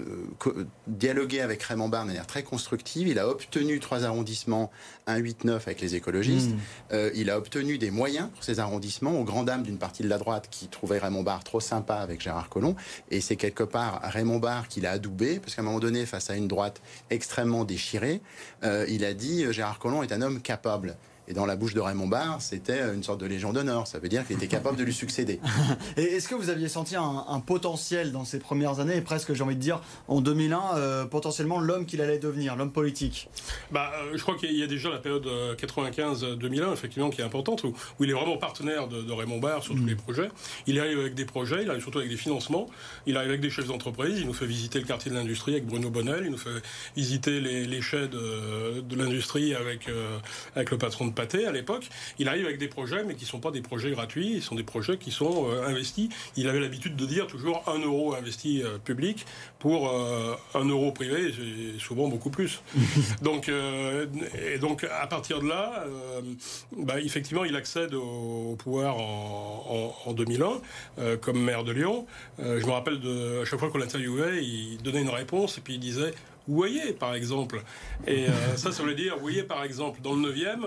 dialogué 0.86 1.40
avec 1.40 1.62
Raymond 1.62 1.88
Barre 1.88 2.02
de 2.02 2.08
manière 2.08 2.26
très 2.26 2.42
constructive. 2.42 3.08
Il 3.08 3.18
a 3.18 3.28
obtenu 3.28 3.78
trois 3.82 4.04
arrondissements, 4.04 4.70
1, 5.06 5.16
8, 5.16 5.44
9 5.44 5.68
avec 5.68 5.80
les 5.80 5.94
écologistes. 5.94 6.52
Hmm. 6.52 6.58
Euh, 6.92 7.10
il 7.14 7.28
a 7.30 7.36
obtenu 7.36 7.78
des 7.78 7.90
moyens 7.90 8.28
pour 8.34 8.42
ces 8.44 8.60
arrondissements, 8.60 9.18
aux 9.20 9.24
grand 9.24 9.42
dames 9.42 9.62
d'une 9.62 9.78
partie 9.78 10.02
de 10.02 10.08
la 10.08 10.18
droite 10.18 10.48
qui 10.50 10.68
trouvait 10.68 10.98
Raymond 10.98 11.22
Barre 11.22 11.44
trop 11.44 11.60
sympa 11.60 11.96
avec 11.96 12.20
Gérard 12.20 12.48
Collomb. 12.48 12.74
Et 13.10 13.20
c'est 13.20 13.36
quelque 13.36 13.64
part 13.64 14.00
Raymond 14.04 14.38
Barre 14.38 14.68
qui 14.68 14.80
l'a 14.80 14.92
adoubé, 14.92 15.38
parce 15.38 15.54
qu'à 15.54 15.62
un 15.62 15.64
moment 15.64 15.80
donné, 15.80 16.06
face 16.06 16.30
à 16.30 16.36
une 16.36 16.48
droite 16.48 16.80
extrêmement 17.10 17.64
déchirée, 17.64 18.22
euh, 18.64 18.86
il 18.88 19.04
a 19.04 19.12
dit 19.12 19.52
Gérard 19.52 19.78
Collomb 19.78 20.02
est 20.02 20.12
un 20.12 20.22
homme 20.22 20.40
capable. 20.40 20.96
Et 21.32 21.34
dans 21.34 21.46
la 21.46 21.56
bouche 21.56 21.72
de 21.72 21.80
Raymond 21.80 22.08
Barre, 22.08 22.42
c'était 22.42 22.92
une 22.92 23.02
sorte 23.02 23.18
de 23.18 23.24
légion 23.24 23.54
d'honneur. 23.54 23.86
Ça 23.86 23.98
veut 23.98 24.10
dire 24.10 24.26
qu'il 24.26 24.36
était 24.36 24.48
capable 24.48 24.76
de 24.76 24.84
lui 24.84 24.92
succéder. 24.92 25.40
Et 25.96 26.02
est-ce 26.02 26.28
que 26.28 26.34
vous 26.34 26.50
aviez 26.50 26.68
senti 26.68 26.94
un, 26.94 27.40
potentiel 27.40 28.12
dans 28.12 28.26
ces 28.26 28.38
premières 28.38 28.80
années, 28.80 28.98
et 28.98 29.00
presque, 29.00 29.32
j'ai 29.32 29.42
envie 29.42 29.56
de 29.56 29.60
dire, 29.60 29.80
en 30.08 30.20
2001, 30.20 30.76
euh, 30.76 31.04
potentiellement 31.06 31.58
l'homme 31.58 31.86
qu'il 31.86 32.02
allait 32.02 32.18
devenir, 32.18 32.54
l'homme 32.54 32.70
politique? 32.70 33.30
Bah, 33.70 33.92
euh, 33.94 34.10
Je 34.14 34.20
crois 34.20 34.36
qu'il 34.36 34.54
y 34.54 34.62
a 34.62 34.66
déjà 34.66 34.90
la 34.90 34.98
période 34.98 35.26
95-2001, 35.56 36.60
euh, 36.60 36.72
effectivement, 36.74 37.08
qui 37.08 37.22
est 37.22 37.24
importante, 37.24 37.64
où, 37.64 37.74
il 38.00 38.10
est 38.10 38.12
vraiment 38.12 38.36
partenaire 38.36 38.86
de, 38.86 39.10
Raymond 39.10 39.38
Barre 39.38 39.62
sur 39.62 39.74
tous 39.74 39.80
mm. 39.80 39.88
les 39.88 39.94
projets. 39.94 40.28
Il 40.66 40.78
arrive 40.78 40.98
avec 40.98 41.14
des 41.14 41.24
projets, 41.24 41.62
il 41.62 41.70
arrive 41.70 41.80
surtout 41.80 41.98
avec 41.98 42.10
des 42.10 42.18
financements, 42.18 42.66
il 43.06 43.16
arrive 43.16 43.30
avec 43.30 43.40
des 43.40 43.50
chefs 43.50 43.68
d'entreprise, 43.68 44.18
il 44.20 44.26
nous 44.26 44.34
fait 44.34 44.44
visiter 44.44 44.80
le 44.80 44.84
quartier 44.84 45.10
de 45.10 45.16
l'industrie 45.16 45.52
avec 45.52 45.64
Bruno 45.64 45.88
Bonnel, 45.88 46.24
il 46.26 46.30
nous 46.30 46.36
fait 46.36 46.50
visiter 46.94 47.40
les, 47.40 47.64
les 47.64 47.80
chais 47.80 48.08
de, 48.08 48.94
l'industrie 48.94 49.54
avec, 49.54 49.88
avec 50.54 50.70
le 50.70 50.76
patron 50.76 51.06
de 51.06 51.12
à 51.22 51.52
l'époque. 51.52 51.88
Il 52.18 52.28
arrive 52.28 52.46
avec 52.46 52.58
des 52.58 52.68
projets, 52.68 53.04
mais 53.04 53.14
qui 53.14 53.24
ne 53.24 53.28
sont 53.28 53.40
pas 53.40 53.50
des 53.50 53.62
projets 53.62 53.90
gratuits, 53.90 54.34
ils 54.34 54.42
sont 54.42 54.54
des 54.54 54.62
projets 54.62 54.98
qui 54.98 55.10
sont 55.10 55.48
euh, 55.48 55.66
investis. 55.66 56.08
Il 56.36 56.48
avait 56.48 56.60
l'habitude 56.60 56.96
de 56.96 57.06
dire 57.06 57.26
toujours 57.26 57.62
un 57.66 57.78
euro 57.78 58.14
investi 58.14 58.62
euh, 58.62 58.78
public 58.78 59.26
pour 59.58 59.88
euh, 59.88 60.34
un 60.54 60.64
euro 60.64 60.92
privé, 60.92 61.32
souvent 61.78 62.08
beaucoup 62.08 62.30
plus. 62.30 62.62
donc, 63.22 63.48
et 63.48 64.58
donc, 64.58 64.84
à 64.84 65.06
partir 65.06 65.40
de 65.40 65.48
là, 65.48 65.84
bah, 66.76 67.00
effectivement, 67.00 67.44
il 67.44 67.54
accède 67.56 67.94
au, 67.94 68.56
pouvoir 68.58 68.96
en, 68.96 69.94
en 70.04 70.12
2001 70.12 71.16
comme 71.20 71.40
maire 71.40 71.64
de 71.64 71.72
Lyon. 71.72 72.06
je 72.38 72.64
me 72.66 72.70
rappelle 72.70 73.00
de, 73.00 73.42
à 73.42 73.44
chaque 73.44 73.60
fois 73.60 73.70
qu'on 73.70 73.78
l'interviewait, 73.78 74.44
il 74.44 74.78
donnait 74.82 75.02
une 75.02 75.08
réponse 75.08 75.58
et 75.58 75.60
puis 75.60 75.74
il 75.74 75.80
disait 75.80 76.12
vous 76.48 76.56
voyez, 76.56 76.92
par 76.92 77.14
exemple. 77.14 77.62
Et 78.06 78.26
euh, 78.26 78.56
ça, 78.56 78.72
ça 78.72 78.82
veut 78.82 78.94
dire, 78.94 79.14
vous 79.14 79.22
voyez, 79.22 79.42
par 79.42 79.62
exemple, 79.62 80.00
dans 80.02 80.14
le 80.14 80.32
9e. 80.32 80.60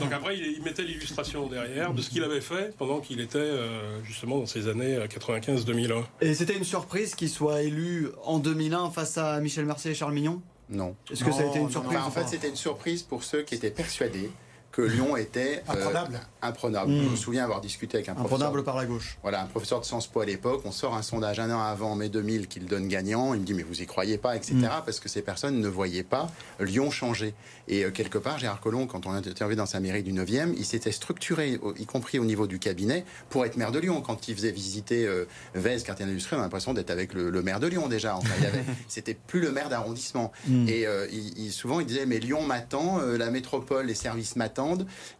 Donc 0.00 0.12
après, 0.12 0.36
il, 0.38 0.62
mettait 0.62 0.82
l'illustration 0.82 1.46
derrière 1.46 1.92
de 1.92 2.02
ce 2.02 2.10
qu'il 2.10 2.24
avait 2.24 2.40
fait 2.40 2.76
pendant 2.76 3.00
qu'il 3.00 3.20
était 3.20 3.38
euh, 3.38 4.02
justement 4.04 4.38
dans 4.38 4.46
ces 4.46 4.68
années 4.68 4.98
95-2001. 4.98 5.92
Euh, 5.92 6.02
et 6.20 6.34
c'était 6.34 6.56
une 6.56 6.64
surprise 6.64 7.14
qu'il 7.14 7.30
soit 7.30 7.62
élu 7.62 8.08
en 8.24 8.38
2001 8.38 8.90
face 8.90 9.18
à 9.18 9.40
Michel 9.40 9.64
Mercier 9.64 9.92
et 9.92 9.94
Charles 9.94 10.14
Mignon? 10.14 10.42
Non. 10.68 10.96
Est-ce 11.10 11.24
que 11.24 11.32
ça 11.32 11.42
a 11.42 11.46
été 11.46 11.58
une 11.58 11.70
surprise 11.70 11.98
En 11.98 12.10
fait, 12.10 12.26
c'était 12.28 12.48
une 12.48 12.56
surprise 12.56 13.02
pour 13.02 13.24
ceux 13.24 13.42
qui 13.42 13.54
étaient 13.54 13.70
persuadés 13.70 14.30
que 14.72 14.80
Lyon 14.80 15.16
était 15.18 15.62
imprenable. 15.68 16.18
imprenable. 16.40 16.90
Hmm. 16.90 17.04
Je 17.04 17.08
me 17.10 17.16
souviens 17.16 17.44
avoir 17.44 17.60
discuté 17.60 17.98
avec 17.98 18.08
un 18.08 18.12
imprenable 18.12 18.64
par 18.64 18.76
la 18.76 18.86
gauche. 18.86 19.18
Voilà, 19.20 19.42
un 19.42 19.46
professeur 19.46 19.80
de 19.80 19.84
Sciences 19.84 20.06
Po 20.06 20.20
à 20.20 20.24
l'époque. 20.24 20.62
On 20.64 20.72
sort 20.72 20.94
un 20.94 21.02
sondage 21.02 21.38
un 21.38 21.50
an 21.50 21.60
avant 21.60 21.94
mai 21.94 22.08
2000 22.08 22.48
qu'il 22.48 22.64
donne 22.64 22.88
gagnant. 22.88 23.34
Il 23.34 23.40
me 23.40 23.44
dit 23.44 23.52
mais 23.52 23.62
vous 23.62 23.82
y 23.82 23.86
croyez 23.86 24.16
pas, 24.16 24.34
etc. 24.34 24.54
Hmm. 24.54 24.82
Parce 24.84 24.98
que 24.98 25.10
ces 25.10 25.20
personnes 25.20 25.60
ne 25.60 25.68
voyaient 25.68 26.02
pas 26.02 26.30
Lyon 26.58 26.90
changer. 26.90 27.34
Et 27.68 27.84
euh, 27.84 27.90
quelque 27.90 28.16
part, 28.16 28.38
Gérard 28.38 28.60
Collomb, 28.60 28.86
quand 28.86 29.06
on 29.06 29.12
l'a 29.12 29.18
interviewé 29.18 29.56
dans 29.56 29.66
sa 29.66 29.78
mairie 29.78 30.02
du 30.02 30.12
9e, 30.12 30.54
il 30.56 30.64
s'était 30.64 30.90
structuré, 30.90 31.60
y 31.78 31.86
compris 31.86 32.18
au 32.18 32.24
niveau 32.24 32.46
du 32.46 32.58
cabinet, 32.58 33.04
pour 33.28 33.44
être 33.44 33.58
maire 33.58 33.72
de 33.72 33.78
Lyon. 33.78 34.00
Quand 34.00 34.26
il 34.26 34.34
faisait 34.34 34.50
visiter 34.50 35.06
euh, 35.06 35.26
Vez, 35.54 35.82
quartier 35.84 36.06
industriel, 36.06 36.38
on 36.38 36.42
a 36.42 36.46
l'impression 36.46 36.72
d'être 36.72 36.90
avec 36.90 37.12
le, 37.12 37.30
maire 37.42 37.60
de 37.60 37.66
Lyon 37.66 37.88
déjà. 37.88 38.16
Enfin, 38.16 38.32
c'était 38.88 39.14
plus 39.14 39.40
le 39.40 39.52
maire 39.52 39.68
d'arrondissement. 39.68 40.32
Hmm. 40.48 40.66
Et 40.66 40.86
euh, 40.86 41.06
il, 41.10 41.52
souvent, 41.52 41.78
il 41.80 41.86
disait 41.86 42.06
mais 42.06 42.18
Lyon 42.18 42.42
m'attend, 42.42 43.00
la 43.00 43.30
métropole, 43.30 43.86
les 43.86 43.94
services 43.94 44.34
m'attendent. 44.36 44.61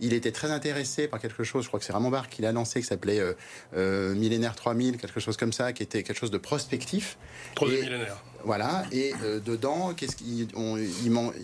Il 0.00 0.12
était 0.12 0.32
très 0.32 0.50
intéressé 0.50 1.08
par 1.08 1.20
quelque 1.20 1.44
chose, 1.44 1.64
je 1.64 1.68
crois 1.68 1.80
que 1.80 1.86
c'est 1.86 1.92
Ramon 1.92 2.10
Barre 2.10 2.28
qui 2.28 2.42
l'a 2.42 2.52
lancé, 2.52 2.80
qui 2.80 2.86
s'appelait 2.86 3.20
euh, 3.20 3.34
euh, 3.76 4.14
Millénaire 4.14 4.54
3000, 4.54 4.96
quelque 4.96 5.20
chose 5.20 5.36
comme 5.36 5.52
ça, 5.52 5.72
qui 5.72 5.82
était 5.82 6.02
quelque 6.02 6.18
chose 6.18 6.30
de 6.30 6.38
prospectif. 6.38 7.18
Troisième 7.54 7.84
millénaire. 7.84 8.22
Voilà, 8.44 8.84
et 8.90 9.12
euh, 9.22 9.38
dedans, 9.38 9.94
qu'est-ce 9.94 10.16
qu'il 10.16 10.48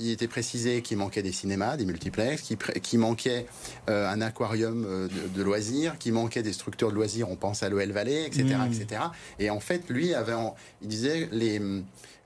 il, 0.01 0.11
était 0.11 0.27
précisé 0.27 0.83
qu'il 0.83 0.99
manquait 0.99 1.23
des 1.23 1.31
cinémas, 1.31 1.77
des 1.77 1.85
multiplex, 1.85 2.43
qu'il 2.83 2.99
manquait 2.99 3.47
un 3.87 4.21
aquarium 4.21 5.09
de, 5.35 5.43
loisirs, 5.43 5.97
qu'il 5.99 6.13
manquait 6.13 6.43
des 6.43 6.53
structures 6.53 6.91
de 6.91 6.95
loisirs, 6.95 7.31
on 7.31 7.37
pense 7.37 7.63
à 7.63 7.69
l'OL 7.69 7.91
Valley, 7.93 8.27
etc., 8.27 8.45
mmh. 8.45 8.73
etc. 8.73 9.03
Et 9.39 9.51
en 9.51 9.61
fait, 9.61 9.89
lui 9.89 10.13
avait, 10.13 10.35
il 10.83 10.89
disait 10.89 11.29
les 11.31 11.61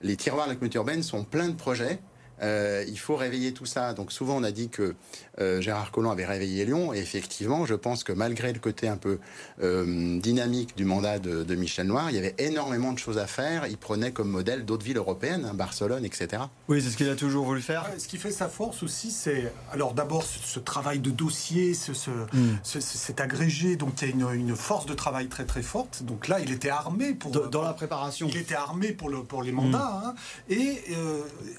les 0.02 0.16
tiroirs 0.16 0.46
de 0.46 0.50
la 0.50 0.56
communauté 0.56 0.78
urbaine 0.78 1.02
sont 1.02 1.24
pleins 1.24 1.48
de 1.48 1.54
projets 1.54 2.00
euh, 2.42 2.84
il 2.88 2.98
faut 2.98 3.16
réveiller 3.16 3.52
tout 3.52 3.66
ça. 3.66 3.92
Donc 3.94 4.12
souvent 4.12 4.36
on 4.36 4.42
a 4.42 4.50
dit 4.50 4.68
que 4.68 4.94
euh, 5.40 5.60
Gérard 5.60 5.90
Collomb 5.90 6.10
avait 6.10 6.26
réveillé 6.26 6.64
Lyon, 6.64 6.92
et 6.92 6.98
effectivement, 6.98 7.64
je 7.66 7.74
pense 7.74 8.04
que 8.04 8.12
malgré 8.12 8.52
le 8.52 8.58
côté 8.58 8.88
un 8.88 8.96
peu 8.96 9.18
euh, 9.62 10.18
dynamique 10.20 10.76
du 10.76 10.84
mandat 10.84 11.18
de, 11.18 11.54
Michel 11.54 11.86
Noir, 11.86 12.10
il 12.10 12.16
y 12.16 12.18
avait 12.18 12.34
énormément 12.38 12.92
de 12.92 12.98
choses 12.98 13.18
à 13.18 13.26
faire. 13.26 13.66
Il 13.66 13.76
prenait 13.76 14.10
comme 14.10 14.28
modèle 14.28 14.64
d'autres 14.64 14.84
villes 14.84 14.96
européennes, 14.96 15.46
hein, 15.48 15.54
Barcelone, 15.54 16.04
etc. 16.04 16.42
Oui, 16.68 16.82
c'est 16.82 16.90
ce 16.90 16.96
qu'il 16.96 17.08
a 17.08 17.14
toujours 17.16 17.44
voulu 17.44 17.60
faire. 17.60 17.86
ce 17.98 18.08
qui 18.08 18.16
fait 18.16 18.30
sa 18.30 18.48
force 18.48 18.82
aussi, 18.82 19.10
c'est 19.10 19.52
alors 19.70 19.92
d'abord 19.92 20.24
ce, 20.24 20.58
travail 20.58 20.98
de 20.98 21.10
dossier, 21.10 21.74
ce, 21.74 21.92
hmm. 21.92 22.58
cet 22.62 23.20
agrégé, 23.20 23.76
donc 23.76 24.00
il 24.02 24.08
y 24.08 24.24
a 24.24 24.32
une, 24.32 24.56
force 24.56 24.86
de 24.86 24.94
travail 24.94 25.28
très 25.28 25.44
très 25.44 25.62
forte. 25.62 26.02
Donc 26.02 26.28
là, 26.28 26.40
il 26.40 26.50
était 26.50 26.70
armé 26.70 27.14
pour 27.14 27.30
dans 27.30 27.62
la 27.62 27.72
préparation. 27.72 28.28
Il 28.28 28.36
était 28.36 28.54
armé 28.54 28.92
pour 28.92 29.08
le 29.08 29.22
pour 29.22 29.42
les 29.42 29.52
mandats 29.52 29.78
hmm. 29.78 30.06
hein, 30.06 30.14
et 30.48 30.82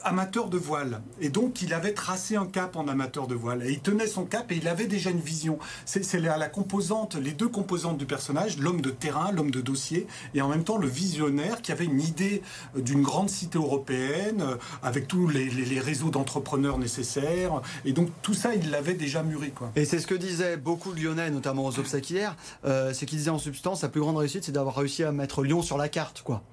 amateur 0.03 0.49
de 0.49 0.57
voix 0.57 0.72
et 1.19 1.29
donc, 1.29 1.61
il 1.61 1.73
avait 1.73 1.93
tracé 1.93 2.35
un 2.35 2.45
cap 2.45 2.75
en 2.75 2.87
amateur 2.87 3.27
de 3.27 3.35
voile. 3.35 3.63
Et 3.65 3.71
il 3.71 3.79
tenait 3.79 4.07
son 4.07 4.25
cap 4.25 4.51
et 4.51 4.55
il 4.55 4.67
avait 4.67 4.85
déjà 4.85 5.09
une 5.09 5.19
vision. 5.19 5.59
C'est 5.85 6.19
la, 6.19 6.37
la 6.37 6.49
composante, 6.49 7.15
les 7.15 7.31
deux 7.31 7.47
composantes 7.47 7.97
du 7.97 8.05
personnage, 8.05 8.57
l'homme 8.57 8.81
de 8.81 8.89
terrain, 8.89 9.31
l'homme 9.31 9.51
de 9.51 9.61
dossier, 9.61 10.07
et 10.33 10.41
en 10.41 10.49
même 10.49 10.63
temps 10.63 10.77
le 10.77 10.87
visionnaire 10.87 11.61
qui 11.61 11.71
avait 11.71 11.85
une 11.85 12.01
idée 12.01 12.41
euh, 12.75 12.81
d'une 12.81 13.01
grande 13.01 13.29
cité 13.29 13.57
européenne 13.57 14.41
euh, 14.41 14.55
avec 14.81 15.07
tous 15.07 15.27
les, 15.27 15.49
réseaux 15.79 16.09
d'entrepreneurs 16.09 16.77
nécessaires. 16.77 17.61
Et 17.85 17.93
donc, 17.93 18.09
tout 18.21 18.33
ça, 18.33 18.55
il 18.55 18.69
l'avait 18.69 18.93
déjà 18.93 19.23
mûri. 19.23 19.51
Et 19.75 19.85
c'est 19.85 19.99
ce 19.99 20.07
que 20.07 20.15
disaient 20.15 20.57
beaucoup 20.57 20.93
de 20.93 21.01
Lyonnais, 21.01 21.29
notamment 21.31 21.65
aux 21.65 21.79
obsèques 21.79 22.09
hier. 22.09 22.35
Euh, 22.65 22.93
c'est 22.93 23.05
qu'ils 23.05 23.17
disaient 23.17 23.29
en 23.29 23.39
substance, 23.39 23.81
sa 23.81 23.89
plus 23.89 24.01
grande 24.01 24.17
réussite, 24.17 24.43
c'est 24.43 24.51
d'avoir 24.51 24.75
réussi 24.75 25.03
à 25.03 25.11
mettre 25.11 25.43
Lyon 25.43 25.61
sur 25.61 25.77
la 25.77 25.89
carte. 25.89 26.21
quoi. 26.21 26.43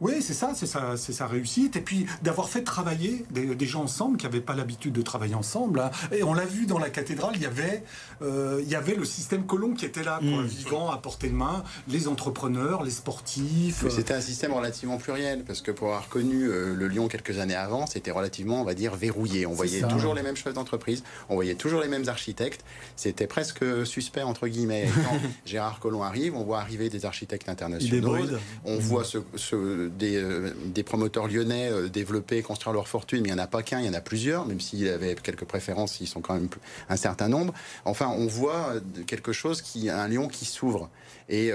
Oui, 0.00 0.22
c'est 0.22 0.34
ça, 0.34 0.52
c'est 0.54 0.66
sa, 0.66 0.96
c'est 0.96 1.12
sa 1.12 1.26
réussite. 1.26 1.76
Et 1.76 1.80
puis 1.80 2.06
d'avoir 2.22 2.48
fait 2.48 2.62
travailler 2.62 3.24
des, 3.30 3.66
gens 3.66 3.82
ensemble 3.82 4.16
qui 4.16 4.26
n'avaient 4.26 4.40
pas 4.40 4.54
l'habitude 4.54 4.92
de 4.92 5.02
travailler 5.02 5.34
ensemble. 5.34 5.80
Hein. 5.80 5.90
Et 6.12 6.22
on 6.22 6.32
l'a 6.32 6.46
vu 6.46 6.66
dans 6.66 6.78
la 6.78 6.88
cathédrale, 6.88 7.32
il 7.34 7.42
y 7.42 7.46
avait, 7.46 7.82
euh, 8.22 8.60
il 8.62 8.68
y 8.68 8.74
avait 8.74 8.94
le 8.94 9.04
système 9.04 9.44
colon 9.44 9.74
qui 9.74 9.84
était 9.84 10.02
là, 10.02 10.18
mmh. 10.20 10.44
vivant 10.44 10.90
à 10.90 10.96
portée 10.96 11.28
de 11.28 11.34
main, 11.34 11.62
les 11.88 12.08
entrepreneurs, 12.08 12.82
les 12.82 12.90
sportifs. 12.90 13.82
Mais 13.84 13.90
c'était 13.90 14.14
un 14.14 14.20
système 14.20 14.52
relativement 14.52 14.96
pluriel, 14.96 15.44
parce 15.44 15.60
que 15.60 15.70
pour 15.70 15.88
avoir 15.88 16.08
connu 16.08 16.44
euh, 16.44 16.74
le 16.74 16.88
Lyon 16.88 17.08
quelques 17.08 17.38
années 17.38 17.54
avant, 17.54 17.86
c'était 17.86 18.10
relativement, 18.10 18.62
on 18.62 18.64
va 18.64 18.74
dire, 18.74 18.94
verrouillé. 18.94 19.46
On 19.46 19.52
voyait 19.52 19.82
toujours 19.82 20.14
les 20.14 20.22
mêmes 20.22 20.36
chefs 20.36 20.54
d'entreprise, 20.54 21.04
on 21.28 21.34
voyait 21.34 21.54
toujours 21.54 21.82
les 21.82 21.88
mêmes 21.88 22.08
architectes. 22.08 22.64
C'était 22.96 23.26
presque 23.26 23.64
suspect, 23.86 24.22
entre 24.22 24.48
guillemets. 24.48 24.88
quand 25.04 25.18
Gérard 25.44 25.78
Collomb 25.78 26.02
arrive, 26.02 26.34
on 26.36 26.44
voit 26.44 26.60
arriver 26.60 26.88
des 26.88 27.04
architectes 27.04 27.48
internationaux. 27.48 28.16
On 28.64 28.78
voit 28.78 29.04
ce, 29.04 29.18
ce 29.36 29.89
euh, 30.02 30.52
des, 30.66 30.82
promoteurs 30.82 31.28
lyonnais 31.28 31.70
euh, 31.70 31.88
développer, 31.88 32.42
construire 32.42 32.74
leur 32.74 32.88
fortune, 32.88 33.22
mais 33.22 33.28
il 33.28 33.34
n'y 33.34 33.40
en 33.40 33.42
a 33.42 33.46
pas 33.46 33.62
qu'un, 33.62 33.80
il 33.80 33.86
y 33.86 33.88
en 33.88 33.94
a 33.94 34.00
plusieurs, 34.00 34.46
même 34.46 34.60
s'il 34.60 34.88
avait 34.88 35.14
quelques 35.14 35.44
préférences, 35.44 36.00
ils 36.00 36.06
sont 36.06 36.20
quand 36.20 36.34
même 36.34 36.48
un 36.88 36.96
certain 36.96 37.28
nombre. 37.28 37.52
Enfin, 37.84 38.08
on 38.08 38.26
voit 38.26 38.74
euh, 38.74 38.80
quelque 39.06 39.32
chose 39.32 39.62
qui, 39.62 39.90
un 39.90 40.08
Lyon 40.08 40.28
qui 40.28 40.44
s'ouvre. 40.44 40.90
Et 41.30 41.52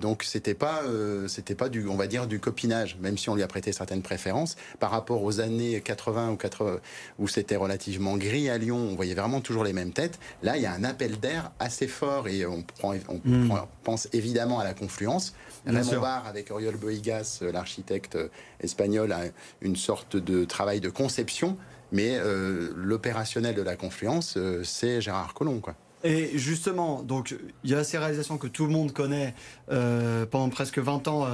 donc, 0.00 0.24
c'était 0.24 0.54
pas, 0.54 0.82
c'était 1.28 1.54
pas 1.54 1.68
du, 1.68 1.86
on 1.86 1.96
va 1.96 2.06
dire, 2.06 2.26
du 2.26 2.40
copinage, 2.40 2.98
même 3.00 3.16
si 3.16 3.30
on 3.30 3.34
lui 3.34 3.42
a 3.42 3.46
prêté 3.46 3.72
certaines 3.72 4.02
préférences 4.02 4.56
par 4.80 4.90
rapport 4.90 5.22
aux 5.22 5.40
années 5.40 5.80
80 5.80 6.32
ou 6.32 6.36
80 6.36 6.80
où 7.18 7.28
c'était 7.28 7.56
relativement 7.56 8.16
gris 8.16 8.50
à 8.50 8.58
Lyon. 8.58 8.76
On 8.76 8.96
voyait 8.96 9.14
vraiment 9.14 9.40
toujours 9.40 9.64
les 9.64 9.72
mêmes 9.72 9.92
têtes. 9.92 10.18
Là, 10.42 10.56
il 10.56 10.62
y 10.62 10.66
a 10.66 10.72
un 10.72 10.84
appel 10.84 11.18
d'air 11.18 11.52
assez 11.58 11.86
fort 11.86 12.28
et 12.28 12.46
on 12.46 12.62
prend, 12.62 12.94
on 13.08 13.20
hmm. 13.24 13.50
pense 13.84 14.08
évidemment 14.12 14.58
à 14.58 14.64
la 14.64 14.74
confluence. 14.74 15.34
Raymond 15.66 16.00
Barre 16.00 16.26
avec 16.26 16.50
Oriol 16.50 16.76
Boigas, 16.76 17.40
euh, 17.42 17.52
l'architecte 17.52 18.16
euh, 18.16 18.28
espagnol, 18.60 19.12
a 19.12 19.22
une 19.60 19.76
sorte 19.76 20.16
de 20.16 20.44
travail 20.44 20.80
de 20.80 20.88
conception, 20.88 21.56
mais 21.92 22.16
euh, 22.16 22.70
l'opérationnel 22.76 23.54
de 23.54 23.62
la 23.62 23.76
confluence, 23.76 24.38
c'est 24.64 25.00
Gérard 25.00 25.34
Collomb, 25.34 25.60
quoi. 25.60 25.74
Et 26.04 26.38
justement, 26.38 27.02
donc 27.02 27.34
il 27.64 27.70
y 27.70 27.74
a 27.74 27.82
ces 27.82 27.98
réalisations 27.98 28.38
que 28.38 28.46
tout 28.46 28.66
le 28.66 28.72
monde 28.72 28.92
connaît 28.92 29.34
pendant 29.68 30.48
presque 30.48 30.78
20 30.78 31.08
ans, 31.08 31.26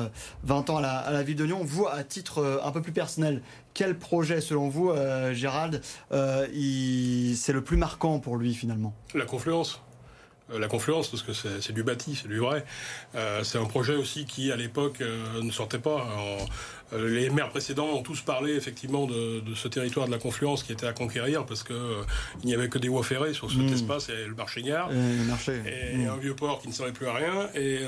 20 0.45 0.71
ans 0.71 0.79
à 0.79 1.11
la, 1.11 1.23
ville 1.23 1.37
de 1.37 1.45
Lyon. 1.45 1.61
Vous, 1.63 1.87
à 1.87 2.03
titre 2.03 2.61
un 2.65 2.71
peu 2.71 2.81
plus 2.81 2.93
personnel, 2.93 3.43
quel 3.75 3.99
projet, 3.99 4.41
selon 4.41 4.69
vous, 4.69 4.93
Gérald, 5.33 5.83
c'est 6.11 7.53
le 7.53 7.61
plus 7.63 7.77
marquant 7.77 8.19
pour 8.21 8.37
lui 8.37 8.55
finalement? 8.55 8.95
La 9.15 9.27
confluence. 9.27 9.81
Euh, 10.53 10.59
la 10.59 10.69
confluence, 10.69 11.09
parce 11.09 11.23
que 11.23 11.33
c'est 11.33 11.73
du 11.73 11.83
bâti, 11.83 12.19
c'est 12.21 12.29
du 12.29 12.39
vrai. 12.39 12.65
Euh, 13.15 13.43
c'est 13.45 13.59
un 13.59 13.65
projet 13.65 13.95
aussi 13.95 14.27
qui, 14.27 14.53
à 14.53 14.57
l'époque, 14.57 15.01
euh, 15.01 15.43
ne 15.43 15.51
sortait 15.51 15.79
pas. 15.79 16.07
Les 16.99 17.31
maires 17.31 17.51
précédents 17.51 17.89
ont 17.89 18.03
tous 18.03 18.21
parlé 18.21 18.55
effectivement 18.55 19.07
de, 19.07 19.43
ce 19.55 19.69
territoire 19.69 20.07
de 20.07 20.13
la 20.13 20.19
confluence 20.19 20.63
qui 20.63 20.73
était 20.73 20.87
à 20.87 20.93
conquérir 20.93 21.47
parce 21.47 21.63
que 21.63 21.75
il 22.43 22.47
n'y 22.47 22.55
avait 22.55 22.69
que 22.69 22.79
des 22.79 22.89
voies 22.89 23.03
ferrées 23.03 23.35
sur 23.35 23.51
cet 23.51 23.61
mmh. 23.61 23.73
espace 23.73 24.09
et 24.09 24.27
le 24.27 24.35
marché 24.35 24.63
gare 24.63 24.91
et, 24.93 25.97
mmh. 25.97 26.09
un 26.09 26.17
vieux 26.17 26.35
port 26.35 26.61
qui 26.61 26.69
ne 26.69 26.73
servait 26.73 26.93
plus 26.93 27.07
à 27.07 27.15
rien. 27.15 27.49
Et 27.55 27.81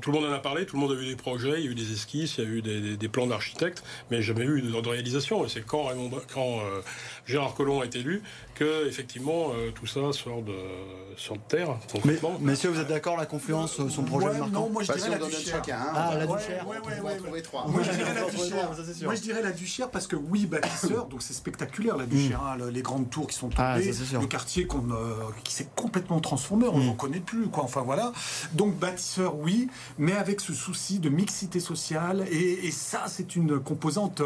tout 0.00 0.12
le 0.12 0.20
monde 0.20 0.30
en 0.30 0.34
a 0.34 0.38
parlé, 0.38 0.66
tout 0.66 0.76
le 0.76 0.82
monde 0.82 0.92
a 0.92 1.00
eu 1.00 1.06
des 1.06 1.16
projets, 1.16 1.60
il 1.60 1.64
y 1.64 1.68
a 1.68 1.70
eu 1.70 1.74
des 1.74 1.92
esquisses, 1.92 2.38
il 2.38 2.44
y 2.44 2.46
a 2.46 2.50
eu 2.50 2.62
des, 2.96 3.08
plans 3.08 3.26
d'architectes, 3.26 3.82
mais 4.10 4.22
jamais 4.22 4.44
eu 4.44 4.62
de, 4.62 4.80
de 4.80 4.88
réalisation. 4.88 5.44
Et 5.44 5.48
c'est 5.48 5.64
quand, 5.64 5.88
quand 6.32 6.60
Gérard 7.26 7.54
Collomb 7.54 7.80
a 7.80 7.84
été 7.84 8.00
élu 8.00 8.22
que 8.54 8.88
effectivement 8.88 9.50
euh, 9.54 9.70
tout 9.70 9.86
ça 9.86 10.12
sort 10.12 10.42
de, 10.42 10.54
sort 11.16 11.36
de 11.36 11.42
terre. 11.48 11.76
Mais, 12.04 12.18
messieurs, 12.40 12.70
vous 12.70 12.80
êtes 12.80 12.88
d'accord 12.88 13.16
la 13.16 13.26
confluence, 13.26 13.78
euh, 13.80 13.88
son 13.88 14.02
projet 14.02 14.26
marquant 14.26 14.50
Non, 14.50 14.70
moi 14.70 14.82
je 14.82 14.92
dirais 14.92 15.10
la 15.10 15.18
Duchère. 15.18 15.62
ah, 15.94 16.14
la 16.18 16.26
Duchère. 16.26 16.64
Moi 16.64 16.74
je 17.82 17.90
dirais 17.90 18.14
la 18.14 18.30
Duchère. 18.30 18.51
Parce 19.90 20.06
que 20.06 20.16
oui, 20.16 20.46
bâtisseur, 20.46 21.06
donc 21.06 21.22
c'est 21.22 21.32
spectaculaire 21.32 21.96
la 21.96 22.06
Duchère, 22.06 22.42
mm. 22.42 22.62
hein, 22.62 22.70
les 22.72 22.82
grandes 22.82 23.10
tours 23.10 23.26
qui 23.26 23.36
sont 23.36 23.50
ah, 23.56 23.78
tombées, 23.78 23.92
le 24.20 24.26
quartier 24.26 24.66
euh, 24.72 25.14
qui 25.44 25.54
s'est 25.54 25.68
complètement 25.76 26.20
transformé, 26.20 26.66
on 26.68 26.78
n'en 26.78 26.94
mm. 26.94 26.96
connaît 26.96 27.20
plus, 27.20 27.48
quoi. 27.48 27.64
Enfin 27.64 27.82
voilà. 27.82 28.12
Donc 28.54 28.76
bâtisseur, 28.76 29.36
oui, 29.36 29.68
mais 29.98 30.12
avec 30.12 30.40
ce 30.40 30.52
souci 30.52 30.98
de 30.98 31.08
mixité 31.08 31.60
sociale 31.60 32.26
et, 32.30 32.70
ça, 32.72 33.04
c'est 33.06 33.36
une 33.36 33.60
composante 33.60 34.22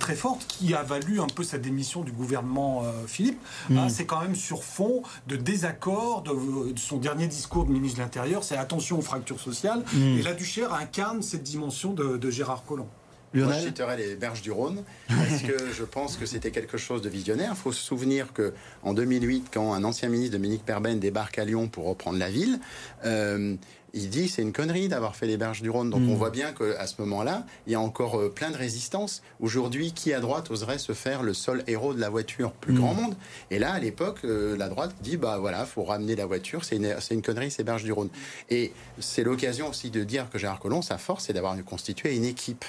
très 0.00 0.16
forte 0.16 0.46
qui 0.46 0.74
a 0.74 0.82
valu 0.82 1.20
un 1.20 1.26
peu 1.26 1.44
sa 1.44 1.58
démission 1.58 2.02
du 2.02 2.10
gouvernement 2.10 2.84
Philippe 3.06 3.36
Hein, 3.70 3.86
mm. 3.86 3.88
c'est 3.88 4.06
quand 4.06 4.20
même 4.20 4.34
sur 4.34 4.64
fond 4.64 5.02
de 5.26 5.36
désaccord 5.36 6.22
de, 6.22 6.76
son 6.76 6.98
dernier 6.98 7.26
discours 7.26 7.64
de 7.64 7.72
ministre 7.72 7.98
de 7.98 8.02
l'Intérieur, 8.02 8.44
c'est 8.44 8.56
attention 8.56 8.98
aux 8.98 9.02
fractures 9.02 9.40
sociales. 9.40 9.82
Mm. 9.92 10.18
Et 10.18 10.22
la 10.22 10.34
Duchère 10.34 10.72
incarne 10.74 11.22
cette 11.22 11.42
dimension 11.42 11.92
de, 11.92 12.30
Gérard 12.30 12.64
Collomb. 12.64 12.88
Moi, 13.34 13.52
je 13.52 13.66
citerai 13.66 13.96
les 13.96 14.16
berges 14.16 14.42
du 14.42 14.50
Rhône, 14.50 14.82
parce 15.08 15.42
que 15.42 15.72
je 15.72 15.84
pense 15.84 16.16
que 16.16 16.26
c'était 16.26 16.50
quelque 16.50 16.78
chose 16.78 17.02
de 17.02 17.08
visionnaire. 17.08 17.50
Il 17.52 17.56
faut 17.56 17.72
se 17.72 17.82
souvenir 17.82 18.32
que 18.32 18.54
en 18.82 18.94
2008, 18.94 19.48
quand 19.52 19.74
un 19.74 19.84
ancien 19.84 20.08
ministre, 20.08 20.32
Dominique 20.32 20.64
Perben, 20.64 20.98
débarque 20.98 21.38
à 21.38 21.44
Lyon 21.44 21.68
pour 21.68 21.86
reprendre 21.86 22.18
la 22.18 22.30
ville, 22.30 22.60
euh, 23.04 23.56
il 23.96 24.10
dit 24.10 24.28
c'est 24.28 24.42
une 24.42 24.52
connerie 24.52 24.88
d'avoir 24.88 25.16
fait 25.16 25.26
les 25.26 25.36
berges 25.36 25.62
du 25.62 25.70
Rhône. 25.70 25.90
Donc 25.90 26.00
on 26.02 26.14
mm. 26.14 26.16
voit 26.16 26.30
bien 26.30 26.52
qu'à 26.52 26.86
ce 26.86 27.00
moment-là, 27.00 27.46
il 27.66 27.72
y 27.72 27.74
a 27.74 27.80
encore 27.80 28.20
euh, 28.20 28.28
plein 28.28 28.50
de 28.50 28.56
résistance. 28.56 29.22
Aujourd'hui, 29.40 29.92
qui 29.92 30.12
à 30.12 30.20
droite 30.20 30.50
oserait 30.50 30.78
se 30.78 30.92
faire 30.92 31.22
le 31.22 31.34
seul 31.34 31.64
héros 31.66 31.94
de 31.94 32.00
la 32.00 32.10
voiture 32.10 32.52
Plus 32.52 32.74
mm. 32.74 32.76
grand 32.76 32.94
monde? 32.94 33.16
Et 33.50 33.58
là, 33.58 33.72
à 33.72 33.80
l'époque, 33.80 34.20
euh, 34.24 34.56
la 34.56 34.68
droite 34.68 34.94
dit 35.00 35.16
bah 35.16 35.38
voilà, 35.38 35.64
faut 35.64 35.82
ramener 35.82 36.14
la 36.14 36.26
voiture, 36.26 36.64
c'est 36.64 36.76
une, 36.76 36.94
une, 37.10 37.22
connerie, 37.22 37.50
ces 37.50 37.64
berges 37.64 37.84
du 37.84 37.92
Rhône. 37.92 38.10
Et 38.50 38.72
c'est 39.00 39.24
l'occasion 39.24 39.68
aussi 39.70 39.90
de 39.90 40.04
dire 40.04 40.28
que 40.30 40.38
Gérard 40.38 40.60
Collomb, 40.60 40.82
sa 40.82 40.98
force, 40.98 41.24
c'est 41.24 41.32
d'avoir 41.32 41.56
constitué 41.64 42.14
une 42.14 42.24
équipe. 42.24 42.64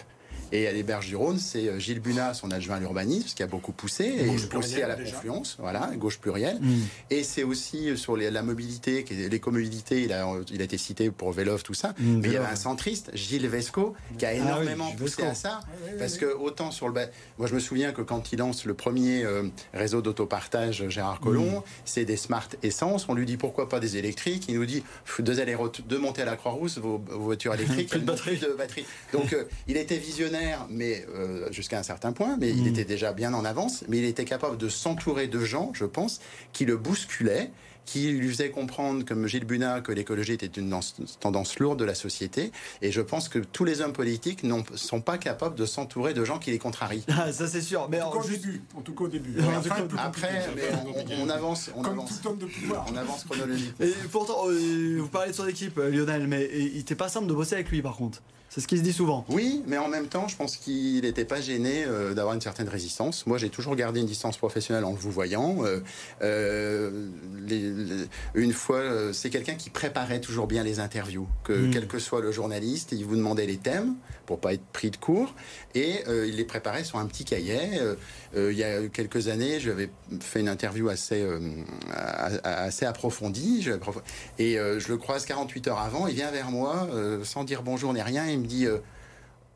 Et 0.52 0.68
à 0.68 0.72
l'héberge 0.72 1.08
du 1.08 1.16
Rhône, 1.16 1.40
c'est 1.40 1.68
euh, 1.68 1.80
Gilles 1.80 2.00
Bunat, 2.00 2.34
son 2.34 2.52
adjoint 2.52 2.78
à 2.78 2.80
l'urbanisme, 2.80 3.28
qui 3.36 3.44
a 3.44 3.48
beaucoup 3.48 3.74
poussé, 3.74 4.06
et, 4.06 4.48
poussé 4.48 4.82
à 4.82 4.88
la 4.88 4.96
confluence, 4.96 5.58
voilà, 5.60 5.92
gauche 5.96 6.20
plurielle. 6.20 6.60
Mm. 6.62 6.76
Et 7.10 7.24
c'est 7.24 7.44
aussi 7.44 7.90
euh, 7.90 7.96
sur 7.96 8.16
la 8.16 8.42
mobilité, 8.44 9.04
l'écomobilité, 9.30 10.04
il 10.04 10.14
a, 10.14 10.26
il 10.52 10.62
a 10.62 10.64
été 10.64 10.78
cité 10.78 11.12
pour 11.12 11.32
Vélov, 11.34 11.64
tout 11.64 11.74
ça. 11.74 11.94
Mm, 12.00 12.20
mais 12.22 12.28
il 12.30 12.34
y 12.34 12.38
avait 12.38 12.46
un 12.46 12.56
centriste, 12.56 13.12
Gilles 13.14 13.48
Vesco, 13.48 13.96
qui 14.18 14.26
a 14.26 14.30
ah 14.30 14.34
énormément 14.34 14.92
poussé 14.92 15.24
à 15.24 15.36
ça. 15.36 15.60
parce 16.00 16.18
que 16.18 16.26
autant 16.26 16.72
sur 16.72 16.88
le... 16.88 16.94
Moi, 17.38 17.48
je 17.48 17.54
me 17.54 17.60
souviens 17.60 17.92
que 17.92 18.02
quand 18.02 18.32
il 18.32 18.40
lance 18.40 18.66
le 18.66 18.74
premier 18.74 19.24
euh, 19.24 19.44
réseau 19.74 20.02
d'autopartage, 20.02 20.88
Gérard 20.88 21.20
Collomb, 21.20 21.60
mm. 21.60 21.64
c'est 21.84 22.06
des 22.06 22.18
smart 22.18 22.48
essence. 22.64 23.08
On 23.10 23.14
lui 23.14 23.26
dit 23.26 23.38
pourquoi 23.38 23.68
pas 23.68 23.80
des 23.80 23.98
électriques? 23.98 24.46
Il 24.48 24.56
nous 24.56 24.66
dit 24.66 24.84
deux 25.20 25.40
allers 25.40 25.58
de 25.86 25.98
monter 25.98 26.22
à 26.22 26.26
la 26.26 26.38
Croix-Rousse, 26.38 26.78
vos, 26.78 27.04
voitures 27.10 27.54
électriques, 27.56 27.92
de 27.94 28.00
batterie. 28.00 28.38
de 28.38 28.56
batterie. 28.58 28.86
Donc, 29.12 29.36
il 29.68 29.76
était 29.76 29.98
visionnaire 29.98 30.37
mais 30.70 31.06
euh, 31.14 31.52
jusqu'à 31.52 31.80
un 31.80 31.84
certain 31.84 32.12
point, 32.12 32.38
mais 32.40 32.50
il 32.50 32.64
mm. 32.64 32.68
était 32.68 32.86
déjà 32.86 33.14
bien 33.14 33.34
en 33.34 33.46
avance. 33.46 33.84
Mais 33.88 33.98
il 33.98 34.06
était 34.06 34.26
capable 34.26 34.58
de 34.58 34.70
s'entourer 34.70 35.28
de 35.28 35.40
gens, 35.40 35.72
je 35.74 35.86
pense, 35.86 36.20
qui 36.54 36.66
le 36.66 36.78
bousculaient 36.78 37.52
qui 37.88 38.12
lui 38.12 38.30
faisaient 38.30 38.52
comprendre, 38.52 39.04
comme 39.06 39.26
Gilles 39.28 39.46
Bunat, 39.46 39.82
que 39.82 39.92
l'écologie 39.92 40.34
était 40.34 40.46
une 40.46 40.78
tendance 41.20 41.58
lourde 41.58 41.80
de 41.80 41.86
la 41.86 41.96
société. 41.96 42.52
Et 42.82 42.92
je 42.92 43.02
pense 43.02 43.30
que 43.30 43.40
tous 43.40 43.64
les 43.64 43.82
hommes 43.82 43.94
politiques 43.94 44.44
ne 44.44 44.62
sont 44.76 45.02
pas 45.02 45.18
capables 45.18 45.56
de 45.56 45.66
s'entourer 45.66 46.14
de 46.14 46.24
gens 46.24 46.38
qui 46.38 46.52
les 46.52 46.60
contrarient. 46.60 47.06
Ah, 47.08 47.32
ça 47.32 47.48
c'est 47.48 47.62
sûr. 47.62 47.88
Mais 47.90 48.02
en 48.02 48.12
tout, 48.12 48.20
cas, 48.20 48.26
au 48.26 48.30
début. 48.30 48.62
En 48.76 48.82
tout 48.82 48.94
cas 48.94 49.06
au 49.06 49.08
début. 49.08 49.40
Après, 49.98 50.46
on, 51.18 51.30
avance, 51.30 51.72
on 51.76 51.84
avance. 51.84 52.22
Tout 52.22 52.28
homme 52.28 52.38
de 52.38 52.46
pouvoir. 52.46 52.86
On 52.92 52.98
avance 52.98 53.24
chronologiquement. 53.24 53.86
Et 53.86 53.94
pourtant, 54.12 54.50
euh, 54.50 54.98
vous 55.00 55.08
parlez 55.08 55.32
de 55.32 55.36
son 55.36 55.48
équipe, 55.48 55.78
euh, 55.78 55.90
Lionel, 55.90 56.28
mais 56.28 56.50
il 56.54 56.76
n'était 56.76 56.96
pas 56.96 57.08
simple 57.08 57.28
de 57.28 57.34
bosser 57.34 57.56
avec 57.56 57.70
lui, 57.70 57.82
par 57.82 57.96
contre. 57.96 58.22
C'est 58.50 58.62
ce 58.62 58.68
qui 58.68 58.78
se 58.78 58.82
dit 58.82 58.94
souvent. 58.94 59.26
Oui, 59.30 59.62
mais 59.68 59.78
en 59.78 59.90
même 59.90 60.08
temps, 60.08 60.28
je 60.30 60.38
pense 60.38 60.56
qu'il 60.56 61.02
n'était 61.02 61.26
pas 61.26 61.42
gêné 61.42 61.84
euh, 61.86 62.14
d'avoir 62.14 62.34
une 62.34 62.42
certaine 62.42 62.70
résistance. 62.70 63.28
Moi, 63.28 63.38
j'ai 63.38 63.50
toujours 63.50 63.76
gardé 63.76 64.00
une 64.00 64.06
distance 64.06 64.38
professionnelle 64.38 64.86
en 64.86 64.94
vous 64.94 65.12
voyant. 65.12 65.58
Euh, 65.66 65.82
euh, 66.22 67.08
une 68.34 68.54
fois, 68.54 68.82
c'est 69.12 69.30
quelqu'un 69.30 69.56
qui 69.56 69.70
préparait 69.70 70.22
toujours 70.22 70.48
bien 70.48 70.64
les 70.64 70.80
interviews. 70.80 71.28
Que 71.44 71.54
hmm. 71.54 71.72
quel 71.72 71.88
que 71.88 72.00
soit 72.00 72.22
le 72.22 72.32
journaliste, 72.32 72.94
il 72.94 73.04
vous 73.06 73.18
demandait 73.18 73.46
les 73.46 73.58
thèmes 73.58 73.96
pour 74.26 74.40
pas 74.40 74.54
être 74.54 74.66
pris 74.74 74.92
de 74.92 74.98
court, 74.98 75.34
et 75.74 76.04
il 76.06 76.36
les 76.36 76.44
préparait 76.44 76.84
sur 76.84 77.00
un 77.00 77.06
petit 77.06 77.24
cahier. 77.24 77.60
il 78.36 78.58
y 78.58 78.64
a 78.64 78.86
quelques 78.90 79.30
années, 79.30 79.62
j'avais 79.62 79.90
fait 80.20 80.42
une 80.42 80.50
interview 80.50 80.90
assez 80.90 81.26
assez 82.44 82.86
approfondie, 82.86 83.66
et 84.38 84.56
je 84.56 84.88
le 84.90 84.98
croise 84.98 85.26
48 85.26 85.70
heures 85.70 85.80
avant. 85.80 86.08
Il 86.08 86.16
vient 86.16 86.30
vers 86.32 86.52
moi 86.52 86.90
sans 87.24 87.46
dire 87.46 87.64
bonjour 87.64 87.94
ni 87.94 88.02
rien. 88.02 88.28
Il 88.28 88.37
me 88.40 88.46
dit 88.46 88.66
euh, 88.66 88.80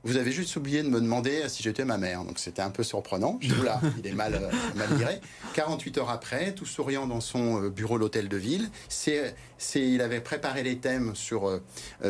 Vous 0.04 0.18
avez 0.18 0.32
juste 0.32 0.56
oublié 0.56 0.84
de 0.84 0.90
me 0.90 1.00
demander 1.00 1.48
si 1.48 1.64
j'étais 1.64 1.86
ma 1.86 1.98
mère. 1.98 2.24
Donc 2.24 2.40
c'était 2.40 2.62
un 2.62 2.70
peu 2.70 2.84
surprenant. 2.84 3.38
Je 3.42 3.54
dis 3.54 3.62
là, 3.62 3.80
il 4.00 4.08
est 4.08 4.14
mal, 4.14 4.36
euh, 4.36 4.50
mal 4.76 4.94
viré. 4.96 5.22
48 5.54 5.98
heures 6.00 6.10
après, 6.10 6.54
tout 6.54 6.66
souriant 6.66 7.08
dans 7.08 7.22
son 7.22 7.64
euh, 7.64 7.70
bureau 7.70 7.98
l'hôtel 7.98 8.28
de 8.28 8.38
ville, 8.38 8.70
c'est, 8.90 9.36
il 9.76 10.02
avait 10.02 10.22
préparé 10.22 10.64
les 10.64 10.78
thèmes 10.78 11.16
sur, 11.16 11.62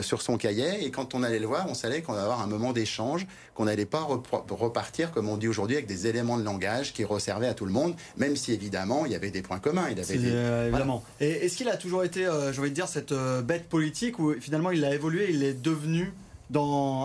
sur 0.02 0.22
son 0.22 0.38
cahier. 0.38 0.86
Et 0.86 0.92
quand 0.92 1.16
on 1.16 1.24
allait 1.24 1.40
le 1.40 1.48
voir, 1.48 1.68
on 1.68 1.74
savait 1.74 2.02
qu'on 2.02 2.14
allait 2.14 2.22
avoir 2.22 2.42
un 2.42 2.48
moment 2.48 2.72
d'échange, 2.72 3.28
qu'on 3.56 3.66
n'allait 3.66 3.86
pas 3.86 4.08
repartir, 4.50 5.12
comme 5.12 5.28
on 5.28 5.36
dit 5.36 5.50
aujourd'hui, 5.50 5.76
avec 5.76 5.88
des 5.88 6.08
éléments 6.08 6.38
de 6.38 6.44
langage 6.44 6.94
qui 6.94 7.04
resservaient 7.04 7.48
à 7.48 7.54
tout 7.54 7.66
le 7.66 7.74
monde, 7.74 7.96
même 8.16 8.38
si 8.38 8.54
évidemment 8.54 9.06
il 9.06 9.12
y 9.12 9.16
avait 9.16 9.32
des 9.32 9.42
points 9.42 9.60
communs. 9.60 9.90
Il 9.92 10.00
avait 10.00 10.16
évidemment. 10.16 11.04
Et 11.20 11.46
est-ce 11.46 11.58
qu'il 11.58 11.68
a 11.68 11.76
toujours 11.76 12.06
été, 12.06 12.22
j'ai 12.54 12.60
envie 12.60 12.70
de 12.70 12.76
dire, 12.76 12.88
cette 12.88 13.14
bête 13.14 13.68
politique 13.68 14.18
où 14.18 14.34
finalement 14.40 14.72
il 14.72 14.86
a 14.86 14.94
évolué, 14.94 15.28
il 15.30 15.44
est 15.44 15.62
devenu 15.62 16.14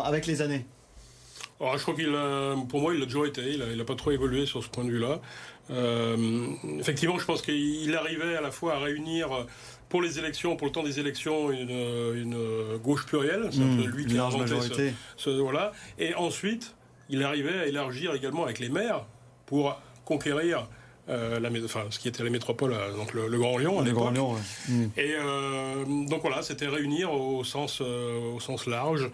avec 0.04 0.26
les 0.26 0.42
années? 0.42 0.66
Je 1.60 1.80
crois 1.82 1.94
qu'il 1.94 2.12
pour 2.68 2.80
moi, 2.80 2.94
il 2.94 3.02
a 3.02 3.06
toujours 3.06 3.26
été. 3.26 3.42
Il 3.52 3.76
n'a 3.76 3.84
pas 3.84 3.94
trop 3.94 4.10
évolué 4.10 4.46
sur 4.46 4.62
ce 4.62 4.68
point 4.68 4.84
de 4.84 4.90
vue-là. 4.90 5.20
Euh, 5.70 6.16
effectivement, 6.78 7.18
je 7.18 7.24
pense 7.24 7.42
qu'il 7.42 7.94
arrivait 7.94 8.36
à 8.36 8.40
la 8.40 8.50
fois 8.50 8.74
à 8.74 8.78
réunir 8.78 9.46
pour 9.88 10.02
les 10.02 10.18
élections, 10.18 10.56
pour 10.56 10.66
le 10.66 10.72
temps 10.72 10.82
des 10.82 11.00
élections, 11.00 11.50
une, 11.50 12.76
gauche 12.82 13.06
plurielle. 13.06 13.48
C'est 13.50 13.60
mmh, 13.60 13.86
lui 13.86 14.06
qui 14.06 14.18
a 14.18 14.24
inventé 14.24 14.94
ce, 15.16 15.30
voilà. 15.30 15.72
Et 15.98 16.14
ensuite, 16.14 16.74
il 17.08 17.22
arrivait 17.22 17.58
à 17.60 17.66
élargir 17.66 18.14
également 18.14 18.44
avec 18.44 18.58
les 18.58 18.68
maires 18.68 19.06
pour 19.46 19.80
conquérir 20.04 20.68
euh, 21.08 21.38
la, 21.38 21.50
enfin, 21.64 21.84
ce 21.90 21.98
qui 21.98 22.08
était 22.08 22.24
la 22.24 22.30
métropole, 22.30 22.72
euh, 22.72 22.92
donc 22.96 23.14
le, 23.14 23.38
Grand 23.38 23.58
Lyon. 23.58 23.80
Le 23.80 23.92
Grand 23.92 24.10
Lyon, 24.10 24.34
mm. 24.68 24.84
Et 24.96 25.14
euh, 25.14 25.84
donc 26.08 26.22
voilà, 26.22 26.42
c'était 26.42 26.66
réunir 26.66 27.12
au 27.12 27.44
sens, 27.44 27.80
au 27.80 28.40
sens 28.40 28.66
large. 28.66 29.08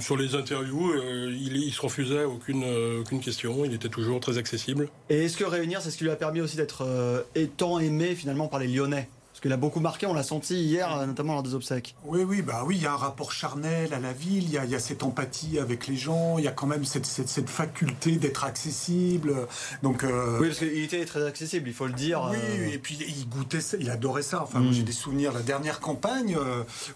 sur 0.00 0.16
les 0.16 0.34
interviews, 0.34 0.94
il, 1.28 1.56
il, 1.56 1.72
se 1.72 1.80
refusait 1.80 2.24
aucune, 2.24 2.64
aucune 3.00 3.20
question. 3.20 3.64
Il 3.64 3.74
était 3.74 3.88
toujours 3.88 4.20
très 4.20 4.38
accessible. 4.38 4.88
Et 5.10 5.24
est-ce 5.24 5.36
que 5.36 5.44
réunir, 5.44 5.82
c'est 5.82 5.90
ce 5.90 5.98
qui 5.98 6.04
lui 6.04 6.10
a 6.10 6.16
permis 6.16 6.40
aussi 6.40 6.56
d'être 6.56 7.26
étant 7.34 7.78
aimé 7.78 8.14
finalement 8.14 8.48
par 8.48 8.60
les 8.60 8.68
Lyonnais? 8.68 9.08
Parce 9.40 9.46
qu'il 9.46 9.52
a 9.54 9.56
beaucoup 9.56 9.80
marqué, 9.80 10.04
on 10.04 10.12
l'a 10.12 10.22
senti 10.22 10.54
hier, 10.62 10.94
euh, 10.94 11.06
notamment 11.06 11.32
lors 11.32 11.42
des 11.42 11.54
obsèques. 11.54 11.94
Oui, 12.04 12.24
oui, 12.24 12.42
bah 12.42 12.62
oui, 12.66 12.76
il 12.76 12.82
y 12.82 12.86
a 12.86 12.92
un 12.92 12.96
rapport 12.96 13.32
charnel 13.32 13.94
à 13.94 13.98
la 13.98 14.12
ville, 14.12 14.44
il 14.44 14.52
y 14.52 14.74
a, 14.74 14.78
cette 14.78 15.02
empathie 15.02 15.58
avec 15.58 15.86
les 15.86 15.96
gens, 15.96 16.36
il 16.36 16.44
y 16.44 16.48
a 16.48 16.50
quand 16.50 16.66
même 16.66 16.84
cette, 16.84 17.06
cette, 17.06 17.48
faculté 17.48 18.16
d'être 18.16 18.44
accessible. 18.44 19.34
Donc, 19.82 20.04
euh, 20.04 20.38
Oui, 20.40 20.48
parce 20.48 20.58
qu'il 20.58 20.84
était 20.84 21.06
très 21.06 21.26
accessible, 21.26 21.68
il 21.68 21.74
faut 21.74 21.86
le 21.86 21.94
dire. 21.94 22.28
Oui, 22.30 22.36
euh. 22.36 22.74
et 22.74 22.76
puis 22.76 22.98
il 23.00 23.26
goûtait 23.30 23.62
ça, 23.62 23.78
il 23.80 23.88
adorait 23.88 24.20
ça. 24.20 24.42
Enfin, 24.42 24.62
j'ai 24.72 24.82
mm. 24.82 24.84
des 24.84 24.92
souvenirs, 24.92 25.32
la 25.32 25.40
dernière 25.40 25.80
campagne, 25.80 26.36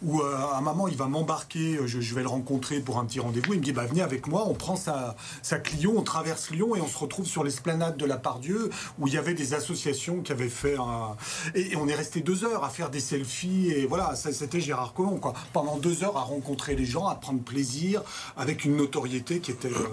où 0.03 0.21
à 0.21 0.59
un 0.59 0.61
moment, 0.61 0.87
il 0.87 0.99
va 0.99 1.07
m'embarquer, 1.07 1.79
je, 1.87 2.15
vais 2.15 2.23
le 2.23 2.29
rencontrer 2.29 2.81
pour 2.81 2.99
un 2.99 3.07
petit 3.07 3.21
rendez-vous, 3.21 3.55
il 3.55 3.61
me 3.61 3.65
dit, 3.65 3.73
bah 3.73 3.87
venez 3.87 4.03
avec 4.03 4.27
moi, 4.27 4.45
on 4.47 4.55
prend 4.55 4.77
sa, 4.77 5.17
sa 5.41 5.59
Clio, 5.59 5.95
on 5.97 6.03
traverse 6.03 6.51
Lyon 6.51 6.77
et 6.77 6.83
on 6.83 6.89
se 6.89 6.99
retrouve 6.99 7.25
sur 7.25 7.43
l'esplanade 7.43 7.97
de 7.97 8.05
la 8.05 8.19
Pardieu, 8.19 8.69
où 8.99 9.09
il 9.09 9.15
y 9.15 9.19
avait 9.19 9.33
des 9.33 9.55
associations 9.55 10.21
qui 10.21 10.33
avaient 10.33 10.51
fait 10.51 10.77
un... 10.77 11.17
Et, 11.55 11.73
et 11.73 11.77
on 11.77 11.89
est 11.89 11.95
resté 11.95 12.21
deux 12.21 12.34
deux 12.35 12.45
heures 12.45 12.65
à 12.65 12.69
faire 12.69 12.91
des 12.91 13.01
selfies 13.01 13.71
et 13.71 13.87
voilà, 13.87 14.15
c'était 14.17 14.61
Gérard 14.61 14.93
Collomb 14.93 15.19
quoi. 15.19 15.35
Pendant 15.53 15.77
deux 15.77 16.03
heures 16.03 16.17
à 16.17 16.23
rencontrer 16.23 16.75
les 16.75 16.85
gens, 16.85 17.07
à 17.07 17.15
prendre 17.15 17.41
plaisir, 17.41 18.03
avec 18.37 18.65
une 18.65 18.77
notoriété 18.77 19.39
qui 19.39 19.53
était 19.53 19.69
euh, 19.69 19.89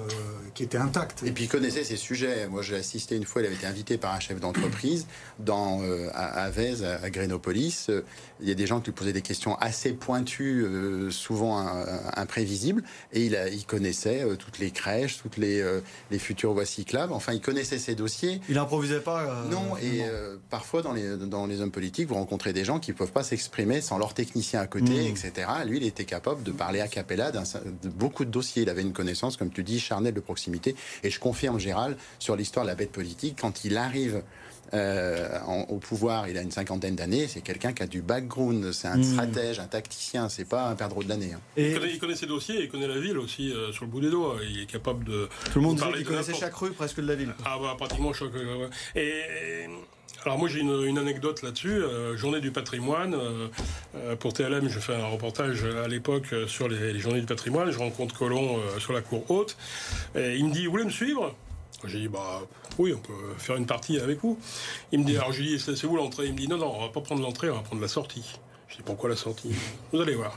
qui 0.54 0.64
était 0.64 0.78
intacte. 0.78 1.24
Et 1.24 1.32
puis 1.32 1.46
il 1.46 1.48
connaissait 1.48 1.84
ses 1.84 1.98
sujets. 1.98 2.48
Moi, 2.48 2.62
j'ai 2.62 2.76
assisté 2.76 3.16
une 3.16 3.26
fois, 3.26 3.42
il 3.42 3.46
avait 3.46 3.56
été 3.56 3.68
invité 3.68 3.98
par 3.98 4.14
un 4.14 4.20
chef 4.20 4.40
d'entreprise 4.40 5.06
dans 5.40 5.82
euh, 5.84 6.10
à, 6.14 6.44
à 6.44 6.50
Vèze, 6.50 6.84
à, 6.84 7.10
Grénopolis. 7.10 7.90
Il 8.42 8.50
y 8.50 8.52
a 8.52 8.56
des 8.56 8.66
gens 8.66 8.80
qui 8.80 8.88
lui 8.88 8.94
posaient 8.94 9.14
des 9.14 9.22
questions 9.22 9.56
assez 9.58 9.94
pointues, 9.94 10.66
souvent 11.12 11.64
imprévisibles, 12.16 12.84
et 13.14 13.26
il, 13.26 13.36
a, 13.36 13.50
il 13.50 13.66
connaissait 13.66 14.26
toutes 14.38 14.58
les 14.58 14.72
crèches, 14.72 15.20
toutes 15.22 15.38
les 15.38 15.64
les 16.10 16.20
futures 16.20 16.54
voies 16.54 16.66
cyclables. 16.66 17.14
Enfin, 17.14 17.34
il 17.34 17.42
connaissait 17.42 17.78
ses 17.78 17.94
dossiers. 17.94 18.42
Il 18.50 18.58
improvisait 18.58 19.00
pas. 19.00 19.46
non, 19.52 19.78
et 19.78 20.04
parfois 20.50 20.82
dans 20.82 20.94
les 20.94 21.18
dans 21.18 21.46
les 21.46 21.62
hommes 21.62 21.72
politiques, 21.72 22.08
vous 22.08 22.16
rencontrez 22.16 22.31
des 22.38 22.66
gens 22.66 22.80
qui 22.80 22.92
ne 22.92 22.96
peuvent 22.96 23.12
pas 23.12 23.24
s'exprimer 23.24 23.82
sans 23.82 23.98
leur 23.98 24.14
technicien 24.14 24.62
à 24.62 24.68
côté, 24.68 24.92
mmh. 24.92 25.08
etc. 25.08 25.32
Lui, 25.66 25.78
il 25.78 25.86
était 25.86 26.06
capable 26.06 26.44
de 26.44 26.52
parler 26.52 26.82
à 26.82 26.88
capella 26.88 27.32
de 27.32 27.90
beaucoup 27.90 28.26
de 28.26 28.32
dossiers. 28.32 28.64
Il 28.64 28.70
avait 28.70 28.82
une 28.82 28.94
connaissance, 28.94 29.38
comme 29.38 29.52
tu 29.52 29.64
dis, 29.64 29.80
charnelle 29.80 30.14
de 30.14 30.20
proximité. 30.20 30.76
Et 31.04 31.10
je 31.10 31.20
confirme, 31.20 31.60
Gérald, 31.60 31.98
sur 32.20 32.36
l'histoire 32.36 32.66
de 32.66 32.70
la 32.70 32.76
bête 32.76 32.92
politique, 32.92 33.38
quand 33.42 33.66
il 33.66 33.78
arrive 33.78 34.24
euh, 34.74 35.38
au 35.68 35.78
pouvoir, 35.78 36.30
il 36.30 36.38
a 36.38 36.42
une 36.42 36.52
cinquantaine 36.52 36.96
d'années, 36.96 37.28
c'est 37.28 37.42
quelqu'un 37.42 37.74
qui 37.74 37.84
a 37.84 37.88
du 37.88 38.02
background, 38.02 38.72
c'est 38.72 38.88
un 38.88 38.98
mmh. 38.98 39.04
stratège, 39.04 39.60
un 39.60 39.68
tacticien, 39.68 40.30
c'est 40.30 40.46
pas 40.46 40.70
un 40.70 40.76
perdreau 40.76 41.04
de 41.04 41.10
l'année. 41.10 41.34
Hein. 41.34 41.42
Et 41.58 41.72
il, 41.72 42.00
connaît, 42.00 42.16
ses 42.16 42.26
dossiers, 42.26 42.64
il 42.64 42.70
connaît 42.70 42.88
la 42.88 43.00
ville 43.00 43.18
aussi 43.18 43.52
euh, 43.52 43.74
sur 43.74 43.84
le 43.84 43.92
bout 43.92 44.00
des 44.00 44.10
doigts, 44.10 44.38
il 44.50 44.62
est 44.62 44.66
capable 44.66 45.04
de... 45.04 45.28
Tout 45.52 45.60
le 45.60 45.66
monde 45.66 45.76
disait 45.76 45.92
qu'il 45.92 46.06
connaissait 46.06 46.34
chaque 46.34 46.56
rue 46.56 46.72
presque 46.72 47.02
de 47.02 47.08
la 47.08 47.16
ville. 47.16 47.34
Ah 47.44 47.58
bah 47.62 47.76
pratiquement 47.78 48.14
chaque... 48.14 48.32
rue. 48.32 48.70
et 48.96 49.68
alors 50.24 50.38
moi 50.38 50.48
j'ai 50.48 50.60
une, 50.60 50.98
anecdote 50.98 51.42
là-dessus. 51.42 51.82
Euh, 51.82 52.16
journée 52.16 52.42
du 52.42 52.52
patrimoine. 52.52 53.16
Euh, 53.16 53.48
euh, 53.96 54.16
pour 54.16 54.34
TLM, 54.34 54.70
je 54.70 54.80
fais 54.80 54.94
un 54.94 55.08
reportage 55.08 55.64
à 55.64 55.88
l'époque 55.88 56.34
sur 56.48 56.68
les, 56.68 57.00
journées 57.00 57.22
du 57.22 57.26
patrimoine. 57.26 57.72
Je 57.72 57.80
rencontre 57.80 58.16
Colomb 58.16 58.60
sur 58.80 58.94
la 58.94 59.02
cour 59.02 59.30
haute. 59.30 59.58
Et 60.16 60.36
il 60.36 60.46
me 60.46 60.54
dit, 60.54 60.66
vous 60.66 60.72
voulez 60.72 60.86
me 60.86 60.92
suivre? 60.92 61.36
J'ai 61.86 62.02
dit, 62.02 62.08
bah 62.08 62.42
oui, 62.78 62.94
on 62.94 63.00
peut 63.00 63.14
faire 63.40 63.56
une 63.56 63.66
partie 63.66 64.00
avec 64.00 64.20
vous. 64.22 64.38
Il 64.92 65.00
me 65.00 65.06
dit, 65.06 65.18
alors 65.18 65.32
dis, 65.32 65.60
c'est 65.60 65.86
où 65.86 65.96
l'entrée? 65.96 66.28
Il 66.28 66.34
me 66.34 66.38
dit, 66.38 66.48
non, 66.48 66.58
non, 66.58 66.76
on 66.76 66.82
va 66.82 66.90
pas 66.90 67.02
prendre 67.02 67.22
l'entrée, 67.22 67.50
on 67.50 67.56
va 67.56 67.62
prendre 67.62 67.82
la 67.82 67.88
sortie. 67.88 68.38
Je 68.68 68.78
dis, 68.78 68.84
pourquoi 68.84 69.10
la 69.10 69.16
sortie? 69.16 69.56
Vous 69.92 70.00
allez 70.00 70.14
voir. 70.14 70.36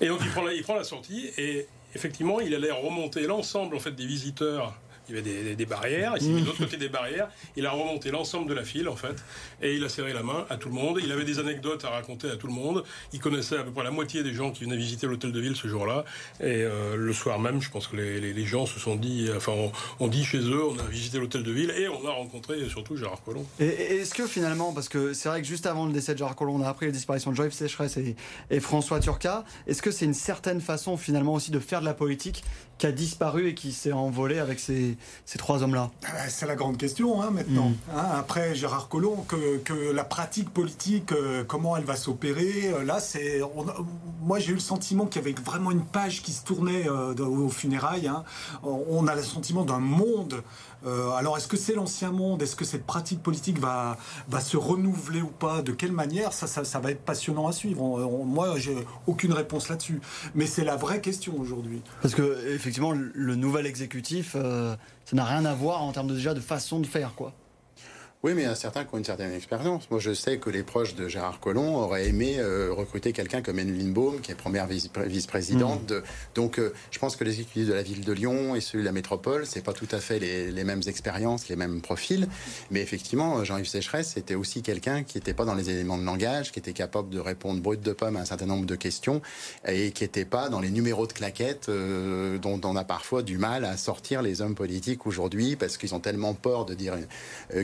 Et 0.00 0.08
donc 0.08 0.20
il 0.22 0.30
prend 0.30 0.42
la, 0.42 0.54
il 0.54 0.62
prend 0.62 0.74
la 0.74 0.84
sortie 0.84 1.30
et 1.36 1.66
effectivement, 1.94 2.40
il 2.40 2.54
allait 2.54 2.70
remonter 2.70 3.26
l'ensemble 3.26 3.76
en 3.76 3.80
fait 3.80 3.92
des 3.92 4.06
visiteurs 4.06 4.74
il 5.08 5.16
y 5.16 5.18
avait 5.18 5.54
des, 5.54 5.66
barrières, 5.66 6.14
il 6.16 6.22
s'est 6.22 6.28
mis 6.28 6.42
de 6.42 6.46
l'autre 6.46 6.58
côté 6.58 6.76
des 6.76 6.88
barrières, 6.88 7.28
il 7.56 7.66
a 7.66 7.70
remonté 7.70 8.10
l'ensemble 8.10 8.48
de 8.48 8.54
la 8.54 8.64
file 8.64 8.88
en 8.88 8.96
fait, 8.96 9.16
et 9.62 9.74
il 9.74 9.84
a 9.84 9.88
serré 9.88 10.12
la 10.12 10.22
main 10.22 10.46
à 10.50 10.56
tout 10.56 10.68
le 10.68 10.74
monde, 10.74 11.00
il 11.02 11.10
avait 11.12 11.24
des 11.24 11.38
anecdotes 11.38 11.84
à 11.84 11.90
raconter 11.90 12.30
à 12.30 12.36
tout 12.36 12.46
le 12.46 12.52
monde, 12.52 12.84
il 13.12 13.20
connaissait 13.20 13.56
à 13.56 13.62
peu 13.62 13.70
près 13.70 13.84
la 13.84 13.90
moitié 13.90 14.22
des 14.22 14.34
gens 14.34 14.50
qui 14.50 14.64
venaient 14.64 14.76
visiter 14.76 15.06
l'hôtel 15.06 15.32
de 15.32 15.40
ville 15.40 15.56
ce 15.56 15.68
jour-là, 15.68 16.04
et 16.40 16.62
euh, 16.62 16.96
le 16.96 17.12
soir 17.12 17.38
même, 17.38 17.60
je 17.60 17.70
pense 17.70 17.86
que 17.86 17.96
les, 17.96 18.46
gens 18.46 18.66
se 18.66 18.78
sont 18.78 18.96
dit, 18.96 19.28
enfin 19.36 19.52
on, 20.00 20.08
dit 20.08 20.24
chez 20.24 20.38
eux, 20.38 20.64
on 20.64 20.78
a 20.78 20.84
visité 20.84 21.18
l'hôtel 21.18 21.42
de 21.42 21.52
ville, 21.52 21.70
et 21.70 21.88
on 21.88 22.06
a 22.06 22.12
rencontré 22.12 22.68
surtout 22.68 22.96
Gérard 22.96 23.22
Collomb. 23.22 23.44
Et, 23.60 23.66
est-ce 23.66 24.14
que 24.14 24.26
finalement, 24.26 24.72
parce 24.72 24.88
que 24.88 25.12
c'est 25.12 25.28
vrai 25.28 25.42
que 25.42 25.46
juste 25.46 25.66
avant 25.66 25.86
le 25.86 25.92
décès 25.92 26.12
de 26.12 26.18
Gérard 26.18 26.36
Collomb, 26.36 26.60
on 26.60 26.62
a 26.62 26.68
appris 26.68 26.86
la 26.86 26.92
disparition 26.92 27.30
de 27.30 27.36
Joël 27.36 27.52
Sécheresse 27.52 27.96
et, 27.96 28.16
et 28.50 28.60
François 28.60 29.00
Turca, 29.00 29.44
est-ce 29.66 29.82
que 29.82 29.90
c'est 29.90 30.04
une 30.06 30.14
certaine 30.14 30.60
façon 30.60 30.96
finalement 30.96 31.34
aussi 31.34 31.50
de 31.50 31.58
faire 31.58 31.80
de 31.80 31.84
la 31.84 31.94
politique 31.94 32.44
qui 32.78 32.86
a 32.86 32.92
disparu 32.92 33.48
et 33.48 33.54
qui 33.54 33.72
s'est 33.72 33.92
envolé 33.92 34.38
avec 34.38 34.60
ces, 34.60 34.96
ces 35.26 35.38
trois 35.38 35.62
hommes-là? 35.62 35.90
Ah, 36.06 36.28
C'est 36.28 36.46
la 36.46 36.54
grande 36.54 36.78
question 36.78 37.20
hein, 37.20 37.30
maintenant. 37.30 37.70
Mm. 37.70 37.76
Hein, 37.94 38.06
après 38.16 38.54
Gérard 38.54 38.88
Collomb, 38.88 39.24
que, 39.26 39.58
que 39.58 39.92
la 39.92 40.04
pratique 40.04 40.50
politique, 40.50 41.12
euh, 41.12 41.44
comment 41.44 41.76
elle 41.76 41.84
va 41.84 41.96
s'opérer, 41.96 42.68
euh, 42.72 42.84
là, 42.84 43.00
c'est. 43.00 43.40
Moi, 44.22 44.38
j'ai 44.38 44.52
eu 44.52 44.54
le 44.54 44.60
sentiment 44.60 45.06
qu'il 45.06 45.22
y 45.22 45.24
avait 45.24 45.34
vraiment 45.40 45.70
une 45.70 45.84
page 45.84 46.22
qui 46.22 46.32
se 46.32 46.44
tournait 46.44 46.88
euh, 46.88 47.14
aux 47.14 47.48
funérailles. 47.48 48.08
Hein. 48.08 48.24
On 48.62 49.06
a 49.06 49.14
le 49.14 49.22
sentiment 49.22 49.64
d'un 49.64 49.80
monde 49.80 50.42
euh, 50.86 51.10
alors, 51.10 51.36
est-ce 51.36 51.48
que 51.48 51.56
c'est 51.56 51.74
l'ancien 51.74 52.12
monde? 52.12 52.42
Est-ce 52.42 52.56
que 52.56 52.64
cette 52.64 52.86
pratique 52.86 53.22
politique 53.22 53.58
va, 53.58 53.96
va 54.28 54.40
se 54.40 54.56
renouveler 54.56 55.22
ou 55.22 55.28
pas? 55.28 55.62
De 55.62 55.72
quelle 55.72 55.92
manière? 55.92 56.32
Ça, 56.32 56.46
ça, 56.46 56.78
va 56.78 56.90
être 56.90 57.04
passionnant 57.04 57.48
à 57.48 57.52
suivre. 57.52 57.82
Moi, 58.24 58.58
j'ai 58.58 58.86
aucune 59.06 59.32
réponse 59.32 59.68
là-dessus. 59.68 60.00
Mais 60.34 60.46
c'est 60.46 60.64
la 60.64 60.76
vraie 60.76 61.00
question 61.00 61.38
aujourd'hui. 61.38 61.82
Parce 62.02 62.14
que, 62.14 62.54
effectivement, 62.54 62.92
le 62.92 63.34
nouvel 63.34 63.66
exécutif, 63.66 64.36
euh, 64.36 64.76
ça 65.04 65.16
n'a 65.16 65.24
rien 65.24 65.44
à 65.44 65.54
voir 65.54 65.82
en 65.82 65.92
termes 65.92 66.08
de, 66.08 66.14
déjà 66.14 66.34
de 66.34 66.40
façon 66.40 66.80
de 66.80 66.86
faire, 66.86 67.14
quoi. 67.14 67.32
Oui, 68.24 68.32
mais 68.34 68.42
il 68.42 68.46
y 68.46 68.48
a 68.48 68.56
certains 68.56 68.84
qui 68.84 68.92
ont 68.96 68.98
une 68.98 69.04
certaine 69.04 69.32
expérience. 69.32 69.88
Moi, 69.92 70.00
je 70.00 70.12
sais 70.12 70.38
que 70.38 70.50
les 70.50 70.64
proches 70.64 70.96
de 70.96 71.06
Gérard 71.06 71.38
Collomb 71.38 71.76
auraient 71.76 72.08
aimé 72.08 72.38
euh, 72.40 72.72
recruter 72.72 73.12
quelqu'un 73.12 73.42
comme 73.42 73.60
Emeline 73.60 73.92
Baum, 73.92 74.20
qui 74.20 74.32
est 74.32 74.34
première 74.34 74.66
vice-présidente. 74.66 75.92
Mmh. 75.92 76.02
Donc, 76.34 76.58
euh, 76.58 76.72
je 76.90 76.98
pense 76.98 77.14
que 77.14 77.22
les 77.22 77.40
équipes 77.40 77.68
de 77.68 77.72
la 77.72 77.82
ville 77.82 78.04
de 78.04 78.12
Lyon 78.12 78.56
et 78.56 78.60
celui 78.60 78.82
de 78.82 78.86
la 78.86 78.92
métropole, 78.92 79.46
c'est 79.46 79.62
pas 79.62 79.72
tout 79.72 79.86
à 79.92 80.00
fait 80.00 80.18
les, 80.18 80.64
mêmes 80.64 80.80
expériences, 80.88 81.48
les 81.48 81.54
mêmes 81.54 81.80
profils. 81.80 82.26
Mais 82.72 82.80
effectivement, 82.80 83.44
Jean-Yves 83.44 83.68
Sécheresse, 83.68 84.14
c'était 84.14 84.34
aussi 84.34 84.62
quelqu'un 84.62 85.04
qui 85.04 85.18
n'était 85.18 85.32
pas 85.32 85.44
dans 85.44 85.54
les 85.54 85.70
éléments 85.70 85.96
de 85.96 86.04
langage, 86.04 86.50
qui 86.50 86.58
était 86.58 86.72
capable 86.72 87.10
de 87.10 87.20
répondre 87.20 87.62
brut 87.62 87.80
de 87.80 87.92
pomme 87.92 88.16
à 88.16 88.20
un 88.22 88.24
certain 88.24 88.46
nombre 88.46 88.66
de 88.66 88.74
questions 88.74 89.22
et 89.64 89.92
qui 89.92 90.02
n'était 90.02 90.24
pas 90.24 90.48
dans 90.48 90.58
les 90.58 90.70
numéros 90.70 91.06
de 91.06 91.12
claquettes 91.12 91.68
euh, 91.68 92.38
dont 92.38 92.60
on 92.64 92.74
a 92.74 92.82
parfois 92.82 93.22
du 93.22 93.38
mal 93.38 93.64
à 93.64 93.76
sortir 93.76 94.22
les 94.22 94.42
hommes 94.42 94.56
politiques 94.56 95.06
aujourd'hui 95.06 95.54
parce 95.54 95.76
qu'ils 95.76 95.94
ont 95.94 96.00
tellement 96.00 96.34
peur 96.34 96.64
de 96.64 96.74
dire 96.74 96.94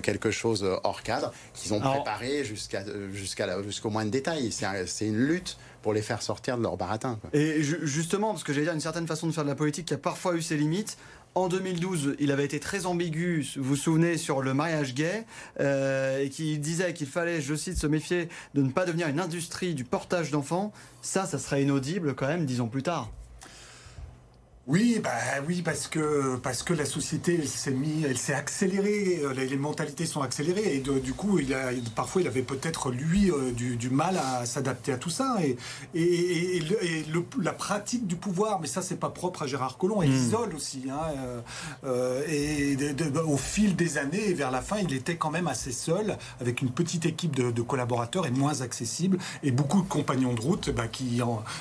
quelque 0.01 0.31
chose 0.31 0.44
hors 0.45 1.03
cadre 1.03 1.33
qu'ils 1.55 1.75
ont 1.75 1.81
préparé 1.81 2.45
jusqu'à 2.45 2.85
jusqu'à 3.13 3.63
jusqu'au 3.63 3.91
moins 3.91 4.05
de 4.05 4.11
détails. 4.11 4.53
C'est 4.53 5.07
une 5.07 5.19
lutte 5.19 5.57
pour 5.83 5.93
les 5.93 6.03
faire 6.03 6.23
sortir 6.23 6.57
de 6.57 6.63
leur 6.63 6.77
baratin. 6.77 7.19
Et 7.33 7.63
justement, 7.63 8.31
parce 8.33 8.43
que 8.45 8.53
j'allais 8.53 8.65
dire 8.65 8.75
une 8.75 8.81
certaine 8.81 9.07
façon 9.07 9.27
de 9.27 9.33
faire 9.33 9.45
de 9.45 9.49
la 9.51 9.55
politique 9.55 9.87
qui 9.87 9.95
a 9.95 9.99
parfois 9.99 10.35
eu 10.35 10.43
ses 10.43 10.57
limites. 10.57 10.97
En 11.35 11.49
2012, 11.49 12.15
il 12.21 12.31
avait 12.31 12.45
été 12.45 12.61
très 12.61 12.87
ambigu, 12.87 13.45
vous 13.57 13.65
vous 13.65 13.77
souvenez, 13.77 14.19
sur 14.19 14.41
le 14.41 14.55
mariage 14.55 14.95
gay, 14.95 15.25
euh, 15.59 16.21
et 16.21 16.31
qui 16.31 16.59
disait 16.59 16.95
qu'il 16.95 17.09
fallait, 17.09 17.41
je 17.41 17.57
cite, 17.57 17.77
se 17.77 17.89
méfier 17.89 18.29
de 18.55 18.63
ne 18.63 18.71
pas 18.71 18.85
devenir 18.87 19.09
une 19.09 19.19
industrie 19.19 19.75
du 19.75 19.83
portage 19.83 20.31
d'enfants. 20.31 20.73
Ça, 21.03 21.27
ça 21.27 21.41
serait 21.41 21.65
inaudible 21.65 22.15
quand 22.15 22.29
même 22.29 22.47
dix 22.47 22.61
ans 22.61 22.69
plus 22.69 22.85
tard. 22.85 23.11
Oui, 24.67 24.99
bah 25.05 25.11
oui, 25.47 25.61
parce 25.61 25.89
que 25.89 26.37
parce 26.37 26.63
que 26.63 26.73
la 26.73 26.87
société 26.87 27.37
elle 27.39 27.47
s'est 27.47 27.71
mis, 27.71 28.03
elle 28.09 28.17
s'est 28.17 28.33
accélérée, 28.33 29.21
euh, 29.23 29.35
les, 29.35 29.59
mentalités 29.59 30.07
sont 30.07 30.23
accélérées 30.23 30.77
et 30.77 30.79
du 30.79 31.13
coup, 31.13 31.39
il 31.39 31.53
a 31.53 31.69
parfois 31.95 32.23
il 32.23 32.29
avait 32.29 32.41
peut-être 32.41 32.91
lui 32.91 33.31
euh, 33.31 33.53
du, 33.53 33.91
mal 33.91 34.17
à 34.17 34.47
s'adapter 34.47 34.93
à 34.93 34.97
tout 34.97 35.11
ça 35.11 35.37
et 35.43 35.59
et, 35.95 36.63
la 37.43 37.53
pratique 37.53 38.07
du 38.07 38.17
pouvoir, 38.17 38.59
mais 38.59 38.67
ça 38.67 38.81
c'est 38.81 38.99
pas 38.99 39.11
propre 39.11 39.43
à 39.43 39.47
Gérard 39.47 39.77
Collomb, 39.77 40.01
elle 40.01 40.09
hmm. 40.09 40.15
isole 40.15 40.55
aussi. 40.55 40.85
Hein, 40.91 41.43
euh, 41.85 42.23
et 42.27 42.79
au 43.27 43.37
fil 43.37 43.77
des 43.77 43.99
années 43.99 44.33
vers 44.33 44.51
la 44.51 44.63
fin, 44.63 44.79
il 44.79 44.95
était 44.95 45.17
quand 45.17 45.31
même 45.31 45.47
assez 45.47 45.73
seul 45.73 46.17
avec 46.41 46.63
une 46.63 46.71
petite 46.71 47.05
équipe 47.05 47.37
de, 47.37 47.63
collaborateurs 47.63 48.27
et 48.27 48.31
moins 48.31 48.63
accessible 48.63 49.19
et 49.43 49.51
beaucoup 49.51 49.83
de 49.83 49.89
compagnons 49.89 50.33
de 50.33 50.41
route 50.41 50.71
bah, 50.71 50.89
qui 50.89 51.21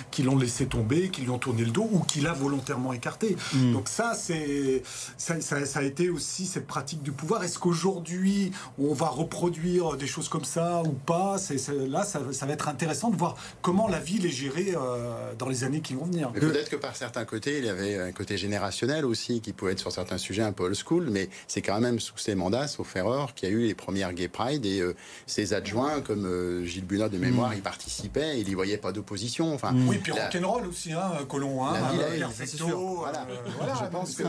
qui 0.09 0.23
l'ont 0.23 0.37
laissé 0.37 0.67
tomber, 0.67 1.09
qui 1.09 1.23
lui 1.23 1.31
ont 1.31 1.37
tourné 1.37 1.65
le 1.65 1.71
dos 1.71 1.89
ou 1.91 1.99
qui 1.99 2.21
l'a 2.21 2.31
volontairement 2.31 2.92
écarté. 2.93 3.35
Hmm. 3.53 3.73
Donc 3.73 3.87
ça, 3.87 4.13
c'est 4.15 4.83
ça, 5.17 5.39
ça, 5.41 5.79
a 5.79 5.83
été 5.83 6.09
aussi 6.09 6.45
cette 6.45 6.67
pratique 6.67 7.01
du 7.03 7.11
pouvoir. 7.11 7.43
Est-ce 7.43 7.59
qu'aujourd'hui, 7.59 8.51
on 8.79 8.93
va 8.93 9.07
reproduire 9.07 9.97
des 9.97 10.07
choses 10.07 10.29
comme 10.29 10.45
ça 10.45 10.81
ou 10.83 10.93
pas? 10.93 11.37
C'est, 11.37 11.57
Là, 11.73 12.03
ça, 12.03 12.19
va 12.19 12.53
être 12.53 12.67
intéressant 12.67 13.09
de 13.09 13.15
voir 13.15 13.35
comment 13.61 13.87
la 13.87 13.99
ville 13.99 14.25
est 14.25 14.31
gérée 14.31 14.73
euh, 14.75 15.33
dans 15.37 15.47
les 15.47 15.63
années 15.63 15.81
qui 15.81 15.93
vont 15.93 16.05
venir. 16.05 16.31
peut-être 16.31 16.69
que 16.69 16.75
par 16.75 16.95
certains 16.95 17.25
côtés, 17.25 17.57
il 17.57 17.65
y 17.65 17.69
avait 17.69 17.99
un 17.99 18.11
côté 18.11 18.37
générationnel 18.37 19.05
aussi 19.05 19.41
qui 19.41 19.53
pouvait 19.53 19.73
être 19.73 19.79
sur 19.79 19.91
certains 19.91 20.17
sujets 20.17 20.43
un 20.43 20.51
peu 20.51 20.63
old 20.63 20.75
school, 20.75 21.09
mais 21.09 21.29
c'est 21.47 21.61
quand 21.61 21.79
même 21.79 21.99
sous 21.99 22.17
ses 22.17 22.35
mandats, 22.35 22.67
sauf 22.67 22.95
erreur, 22.95 23.33
qu'il 23.33 23.49
y 23.49 23.51
a 23.51 23.55
eu 23.55 23.65
les 23.67 23.75
premières 23.75 24.13
Gay 24.13 24.27
Pride 24.27 24.65
et 24.65 24.79
euh, 24.79 24.95
ses 25.25 25.53
adjoints, 25.53 26.01
comme 26.01 26.25
euh, 26.25 26.65
Gilles 26.65 26.85
Bunat 26.85 27.09
de 27.09 27.17
mémoire, 27.17 27.51
hmm. 27.51 27.57
y 27.57 27.61
participaient, 27.61 28.39
il 28.39 28.47
n'y 28.47 28.53
voyait 28.53 28.77
pas 28.77 28.91
d'opposition. 28.91 29.53
Enfin, 29.53 29.73
Oui, 29.87 29.97
puis 29.97 30.11
rock'n'roll 30.11 30.67
aussi, 30.67 30.93
hein, 30.93 31.11
Colomb. 31.27 31.65
Hein, 31.65 31.73
voilà. 32.97 33.25
voilà. 33.57 33.73
je 33.81 33.85
pense 33.89 34.15
que 34.15 34.23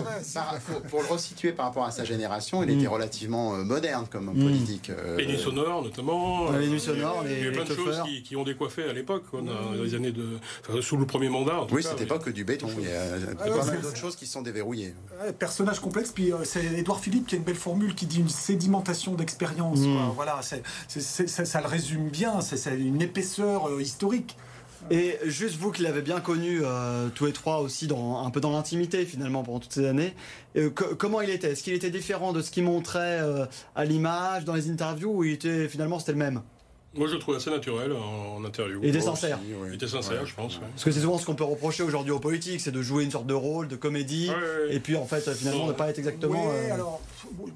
pour, 0.88 1.02
le 1.02 1.08
resituer 1.08 1.52
par 1.52 1.66
rapport 1.66 1.84
à 1.84 1.90
sa 1.90 2.04
génération, 2.04 2.62
il 2.62 2.70
était 2.70 2.86
mm. 2.86 2.92
relativement 2.92 3.54
euh, 3.54 3.64
moderne 3.64 4.06
comme 4.10 4.30
mm. 4.34 4.44
politique. 4.44 4.90
Euh, 4.90 5.16
les 5.16 5.26
nuits 5.26 5.38
sonores, 5.38 5.82
notamment. 5.82 6.50
les 6.52 6.68
nuits 6.68 6.80
sonores, 6.80 7.24
Il 7.26 7.44
y 7.44 7.48
a 7.48 7.52
plein 7.52 7.64
de 7.64 7.74
choses 7.74 8.02
qui, 8.24 8.36
ont 8.36 8.44
décoiffé 8.44 8.84
à 8.84 8.92
l'époque, 8.92 9.24
dans 9.32 9.72
les 9.72 9.94
années 9.94 10.12
de. 10.12 10.38
sous 10.80 10.96
le 10.96 11.06
premier 11.06 11.28
mandat. 11.28 11.60
En 11.60 11.66
oui, 11.70 11.82
c'était 11.82 12.06
pas 12.06 12.18
que 12.18 12.30
du 12.30 12.44
béton. 12.44 12.68
Il 12.78 12.84
y 12.84 12.92
a 12.92 13.34
pas 13.34 13.64
mal 13.64 13.80
d'autres 13.80 13.96
choses 13.96 14.16
qui 14.16 14.26
sont 14.26 14.42
déverrouillées. 14.42 14.94
personnage 15.38 15.80
complexe, 15.80 16.10
puis 16.12 16.32
euh, 16.32 16.38
c'est 16.44 16.64
Édouard 16.64 17.00
Philippe 17.00 17.26
qui 17.26 17.34
a 17.34 17.38
une 17.38 17.44
belle 17.44 17.54
formule 17.54 17.94
qui 17.94 18.06
dit 18.06 18.20
une 18.20 18.28
sédimentation 18.28 19.14
d'expérience. 19.14 19.80
Mm. 19.80 20.12
Voilà, 20.14 20.40
ça, 20.42 21.60
le 21.60 21.66
résume 21.66 22.08
bien. 22.08 22.40
C'est 22.40 22.74
une 22.76 23.02
épaisseur 23.02 23.80
historique. 23.80 24.36
Et 24.90 25.18
juste 25.24 25.56
vous 25.56 25.72
qui 25.72 25.82
l'avez 25.82 26.02
bien 26.02 26.20
connu 26.20 26.60
euh, 26.62 27.08
tous 27.14 27.24
les 27.24 27.32
trois 27.32 27.60
aussi 27.60 27.86
dans, 27.86 28.24
un 28.24 28.30
peu 28.30 28.40
dans 28.40 28.52
l'intimité 28.52 29.06
finalement 29.06 29.42
pendant 29.42 29.60
toutes 29.60 29.72
ces 29.72 29.86
années, 29.86 30.14
euh, 30.56 30.70
comment 30.70 31.22
il 31.22 31.30
était? 31.30 31.52
Est-ce 31.52 31.62
qu'il 31.62 31.72
était 31.72 31.90
différent 31.90 32.32
de 32.32 32.42
ce 32.42 32.50
qu'il 32.50 32.64
montrait 32.64 33.20
euh, 33.20 33.46
à 33.74 33.84
l'image, 33.84 34.44
dans 34.44 34.54
les 34.54 34.70
interviews, 34.70 35.10
ou 35.10 35.24
il 35.24 35.32
était 35.32 35.68
finalement 35.68 35.98
c'était 35.98 36.12
le 36.12 36.18
même? 36.18 36.42
Moi, 36.96 37.08
je 37.08 37.14
le 37.14 37.18
trouve 37.18 37.34
assez 37.36 37.50
naturel 37.50 37.92
en, 37.92 38.44
interview. 38.44 38.78
Il 38.82 38.90
était 38.90 39.00
sincère. 39.00 39.38
aussi. 39.40 39.68
Il 39.68 39.74
était 39.74 39.88
sincère, 39.88 40.26
je 40.26 40.34
pense. 40.34 40.56
ouais. 40.56 40.62
Parce 40.72 40.84
que 40.84 40.90
c'est 40.90 41.00
souvent 41.00 41.18
ce 41.18 41.24
qu'on 41.26 41.34
peut 41.34 41.44
reprocher 41.44 41.82
aujourd'hui 41.82 42.12
aux 42.12 42.20
politiques, 42.20 42.60
c'est 42.60 42.70
de 42.70 42.82
jouer 42.82 43.04
une 43.04 43.10
sorte 43.10 43.26
de 43.26 43.34
rôle, 43.34 43.68
de 43.68 43.76
comédie, 43.76 44.30
et 44.70 44.80
puis 44.80 44.96
en 44.96 45.06
fait 45.06 45.32
finalement 45.34 45.66
ne 45.66 45.72
pas 45.72 45.88
être 45.90 45.98
exactement. 45.98 46.34
Oui, 46.44 46.48
euh, 46.52 46.74
alors, 46.74 47.00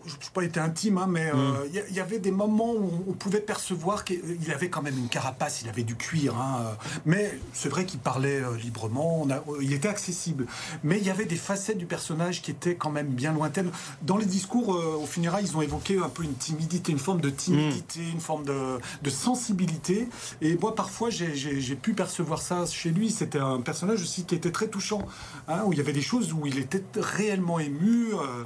je 0.06 0.12
n'ai 0.12 0.18
pas 0.32 0.42
été 0.44 0.58
intime, 0.60 0.96
hein, 0.98 1.06
mais 1.08 1.30
Mm. 1.32 1.36
euh, 1.36 1.66
il 1.68 1.74
y, 1.74 1.78
a- 1.78 1.88
il 1.90 1.94
y 1.94 2.00
avait 2.00 2.18
des 2.18 2.30
moments 2.30 2.72
où 2.72 3.04
on 3.08 3.12
pouvait 3.12 3.40
percevoir 3.40 4.04
qu'il 4.04 4.50
avait 4.52 4.70
quand 4.70 4.82
même 4.82 4.96
une 4.98 5.08
carapace, 5.08 5.60
il 5.62 5.68
avait 5.68 5.82
du 5.84 5.94
cuir. 5.94 6.34
hein, 6.36 6.62
euh, 6.66 6.72
mais 7.06 7.38
c'est 7.52 7.68
vrai 7.68 7.84
qu'il 7.84 8.00
parlait 8.00 8.40
euh, 8.40 8.56
librement, 8.56 9.22
on 9.22 9.30
a- 9.30 9.44
il 9.60 9.72
était 9.72 9.88
accessible. 9.88 10.46
Mais 10.82 10.98
il 10.98 11.06
y 11.06 11.10
avait 11.10 11.26
des 11.26 11.36
facettes 11.36 11.78
du 11.78 11.86
personnage 11.86 12.40
qui 12.42 12.50
étaient 12.50 12.76
quand 12.76 12.90
même 12.90 13.08
bien 13.08 13.32
lointaines. 13.32 13.70
Dans 14.02 14.16
les 14.16 14.24
discours, 14.26 14.74
euh, 14.74 14.96
au 15.02 15.06
funérailles, 15.06 15.44
ils 15.46 15.56
ont 15.56 15.62
évoqué 15.62 15.98
un 15.98 16.08
peu 16.08 16.22
une 16.24 16.34
timidité, 16.34 16.92
une 16.92 16.98
forme 16.98 17.20
de 17.20 17.30
timidité, 17.30 18.00
Mm. 18.00 18.12
une 18.14 18.20
forme 18.20 18.44
de, 18.44 18.78
de 19.02 19.10
sensibilité. 19.28 20.08
Et 20.40 20.56
moi, 20.56 20.74
parfois, 20.74 21.10
j'ai- 21.10 21.76
pu 21.76 21.92
percevoir 21.92 22.40
ça 22.40 22.64
chez 22.66 22.90
lui. 22.90 23.10
C'était 23.10 23.38
un 23.38 23.60
personnage 23.60 24.00
aussi 24.02 24.24
qui 24.24 24.34
était 24.34 24.50
très 24.50 24.68
touchant, 24.68 25.02
hein, 25.48 25.60
où 25.66 25.72
il 25.72 25.78
y 25.78 25.80
avait 25.80 25.92
des 25.92 26.02
choses 26.12 26.32
où 26.32 26.46
il 26.46 26.58
était 26.58 26.82
réellement 26.96 27.58
ému. 27.60 27.96
euh, 28.14 28.44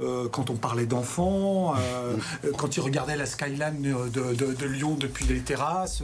euh, 0.00 0.28
quand 0.28 0.50
on 0.50 0.54
parlait 0.56 0.86
d'enfants, 0.86 1.74
euh, 1.76 2.16
quand 2.56 2.76
il 2.76 2.80
regardait 2.80 3.16
la 3.16 3.26
skyline 3.26 3.82
de, 3.82 4.34
de- 4.34 4.54
de 4.54 4.66
Lyon 4.66 4.94
depuis 4.94 5.24
les 5.26 5.40
terrasses. 5.40 6.02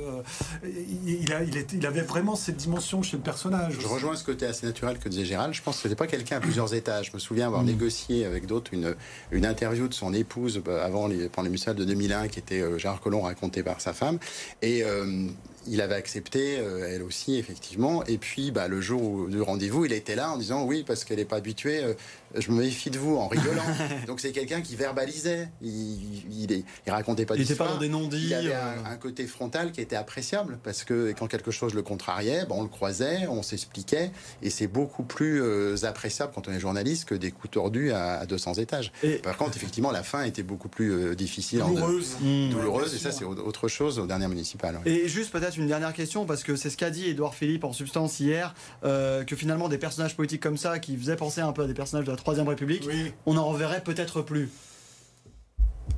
il, 0.64 1.22
il 1.22 1.32
a- 1.32 1.42
il 1.44 1.56
était- 1.56 1.76
il 1.76 1.86
avait 1.86 2.02
vraiment 2.02 2.34
cette 2.36 2.56
dimension 2.56 3.02
chez 3.02 3.16
le 3.16 3.22
personnage. 3.22 3.74
Je 3.74 3.78
aussi. 3.78 3.86
rejoins 3.86 4.16
ce 4.16 4.24
côté 4.24 4.44
assez 4.46 4.66
naturel 4.66 4.98
que 4.98 5.08
disait 5.08 5.24
Gérald. 5.24 5.54
Je 5.54 5.62
pense 5.62 5.76
que 5.76 5.82
c'était 5.82 5.94
pas 6.04 6.06
quelqu'un 6.06 6.36
à 6.38 6.40
plusieurs 6.40 6.74
étages. 6.74 7.06
Je 7.10 7.12
me 7.14 7.18
souviens 7.18 7.46
avoir 7.46 7.62
négocié 7.62 8.24
avec 8.24 8.46
d'autres 8.46 8.72
une, 8.74 8.94
une 9.30 9.46
interview 9.46 9.86
de 9.88 9.94
son 9.94 10.12
épouse 10.12 10.60
bah, 10.64 10.84
avant 10.84 11.06
les, 11.06 11.28
pendant 11.28 11.48
les 11.48 11.56
de 11.74 11.84
2001 11.84 12.28
qui 12.28 12.38
était 12.38 12.62
Gérard 12.78 13.00
Collomb 13.00 13.22
raconté 13.22 13.62
par 13.62 13.80
sa 13.80 13.92
femme. 13.92 14.15
Et 14.62 14.82
euh, 14.82 15.28
il 15.68 15.80
avait 15.80 15.94
accepté, 15.94 16.58
euh, 16.58 16.88
elle 16.94 17.02
aussi, 17.02 17.36
effectivement. 17.36 18.04
Et 18.06 18.18
puis, 18.18 18.50
bah, 18.50 18.68
le 18.68 18.80
jour 18.80 19.28
du 19.28 19.40
rendez-vous, 19.40 19.84
il 19.84 19.92
était 19.92 20.14
là 20.16 20.30
en 20.30 20.36
disant 20.36 20.64
oui, 20.64 20.84
parce 20.86 21.04
qu'elle 21.04 21.18
n'est 21.18 21.24
pas 21.24 21.36
habituée, 21.36 21.82
euh, 21.82 21.94
je 22.34 22.50
me 22.50 22.58
méfie 22.62 22.90
de 22.90 22.98
vous 22.98 23.16
en 23.16 23.28
rigolant. 23.28 23.62
Donc, 24.06 24.20
c'est 24.20 24.32
quelqu'un 24.32 24.60
qui 24.60 24.76
verbalisait. 24.76 25.48
Il, 25.62 26.42
il, 26.50 26.64
racontait 26.90 27.26
pas 27.26 27.34
il 27.34 27.40
n'était 27.40 27.54
pas 27.54 27.68
dans 27.68 27.78
des 27.78 27.88
non-dits. 27.88 28.26
Il 28.26 28.34
avait 28.34 28.52
euh, 28.54 28.84
un, 28.86 28.92
un 28.92 28.96
côté 28.96 29.26
frontal 29.26 29.72
qui 29.72 29.80
était 29.80 29.96
appréciable 29.96 30.58
parce 30.62 30.84
que 30.84 31.12
quand 31.18 31.26
quelque 31.26 31.50
chose 31.50 31.74
le 31.74 31.82
contrariait, 31.82 32.44
ben, 32.48 32.54
on 32.56 32.62
le 32.62 32.68
croisait, 32.68 33.26
on 33.28 33.42
s'expliquait 33.42 34.10
et 34.42 34.50
c'est 34.50 34.66
beaucoup 34.66 35.02
plus 35.02 35.42
euh, 35.42 35.76
appréciable 35.84 36.32
quand 36.34 36.48
on 36.48 36.52
est 36.52 36.60
journaliste 36.60 37.06
que 37.06 37.14
des 37.14 37.30
coups 37.30 37.52
tordus 37.52 37.92
à, 37.92 38.18
à 38.20 38.26
200 38.26 38.54
étages. 38.54 38.92
Et- 39.02 39.16
Par 39.16 39.36
contre, 39.36 39.56
effectivement, 39.56 39.90
la 39.90 40.02
fin 40.02 40.22
était 40.24 40.42
beaucoup 40.42 40.68
plus 40.68 40.90
euh, 40.92 41.14
difficile, 41.14 41.62
en- 41.62 41.68
douloureuse. 41.70 42.16
Douloureuse 42.50 42.94
et 42.94 42.98
Bien 42.98 43.10
ça 43.10 43.12
c'est 43.18 43.24
au- 43.24 43.32
autre 43.36 43.68
chose 43.68 43.98
aux 43.98 44.06
dernières 44.06 44.28
municipales. 44.28 44.80
ouais. 44.84 44.90
Et 44.92 45.08
juste 45.08 45.30
peut-être 45.32 45.55
une 45.56 45.68
dernière 45.68 45.92
question, 45.92 46.24
parce 46.26 46.42
que 46.42 46.56
c'est 46.56 46.70
ce 46.70 46.76
qu'a 46.76 46.90
dit 46.90 47.06
Édouard 47.08 47.34
Philippe 47.34 47.64
en 47.64 47.72
substance 47.72 48.20
hier, 48.20 48.54
euh, 48.84 49.24
que 49.24 49.36
finalement 49.36 49.68
des 49.68 49.78
personnages 49.78 50.16
politiques 50.16 50.42
comme 50.42 50.56
ça, 50.56 50.78
qui 50.78 50.96
faisaient 50.96 51.16
penser 51.16 51.40
un 51.40 51.52
peu 51.52 51.62
à 51.62 51.66
des 51.66 51.74
personnages 51.74 52.06
de 52.06 52.10
la 52.10 52.16
Troisième 52.16 52.48
République, 52.48 52.84
Oui. 52.86 53.12
on 53.26 53.36
en 53.36 53.46
reverrait 53.46 53.82
peut-être 53.82 54.22
plus. 54.22 54.50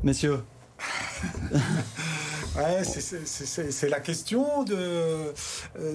Messieurs. 0.03 0.41
Ouais, 2.59 2.83
c'est- 2.85 3.89
la 3.89 4.01
question 4.01 4.65
de, 4.65 4.75
euh, 4.75 5.33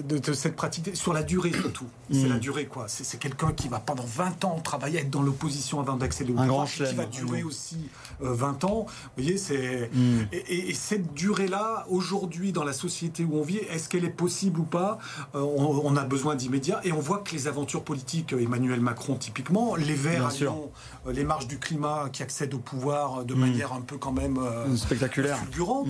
de, 0.02 0.18
de 0.18 0.32
cette 0.32 0.56
pratique, 0.56 0.96
sur 0.96 1.12
la 1.12 1.22
durée 1.22 1.52
surtout. 1.52 1.86
C'est 2.10 2.28
la 2.28 2.38
durée, 2.38 2.66
quoi. 2.66 2.86
C'est 2.88 3.18
quelqu'un 3.18 3.52
qui 3.52 3.68
va 3.68 3.80
pendant 3.80 4.04
20 4.04 4.44
ans 4.44 4.60
travailler, 4.60 5.00
être 5.00 5.10
dans 5.10 5.22
l'opposition 5.22 5.80
avant 5.80 5.96
d'accéder 5.96 6.32
au 6.32 6.38
Un 6.38 6.46
pouvoir, 6.46 6.66
qui 6.66 6.82
va 6.94 7.06
durer 7.06 7.42
mm. 7.42 7.46
aussi 7.46 7.76
euh, 8.22 8.32
20 8.34 8.64
ans. 8.64 8.86
Vous 8.88 9.22
voyez, 9.22 9.38
c'est. 9.38 9.90
Mm. 9.92 10.20
Et, 10.32 10.36
et- 10.36 10.70
et 10.70 10.74
cette 10.74 11.12
durée-là, 11.14 11.86
aujourd'hui, 11.88 12.52
dans 12.52 12.64
la 12.64 12.72
société 12.72 13.24
où 13.24 13.36
on 13.38 13.42
vit, 13.42 13.58
est-ce 13.58 13.88
qu'elle 13.88 14.04
est 14.04 14.10
possible 14.10 14.60
ou 14.60 14.64
pas? 14.64 14.98
Euh, 15.34 15.40
on, 15.40 15.80
on 15.84 15.96
a 15.96 16.04
besoin 16.04 16.34
d'immédiat. 16.34 16.80
Et 16.84 16.92
on 16.92 17.00
voit 17.00 17.18
que 17.18 17.32
les 17.32 17.46
aventures 17.48 17.84
politiques, 17.84 18.32
euh, 18.32 18.40
Emmanuel 18.42 18.80
Macron 18.80 19.16
typiquement, 19.16 19.76
les 19.76 19.94
Verts. 19.94 20.30
Lyon, 20.40 20.70
les 21.12 21.24
marches 21.24 21.46
du 21.46 21.58
climat 21.58 22.08
qui 22.12 22.22
accèdent 22.22 22.54
au 22.54 22.58
pouvoir 22.58 23.24
de 23.24 23.34
manière 23.34 23.72
un 23.72 23.80
peu 23.80 23.96
quand 23.98 24.12
même 24.12 24.38
euh, 24.38 24.74
Spectaculaire. 24.76 25.38
fulgurante. 25.38 25.86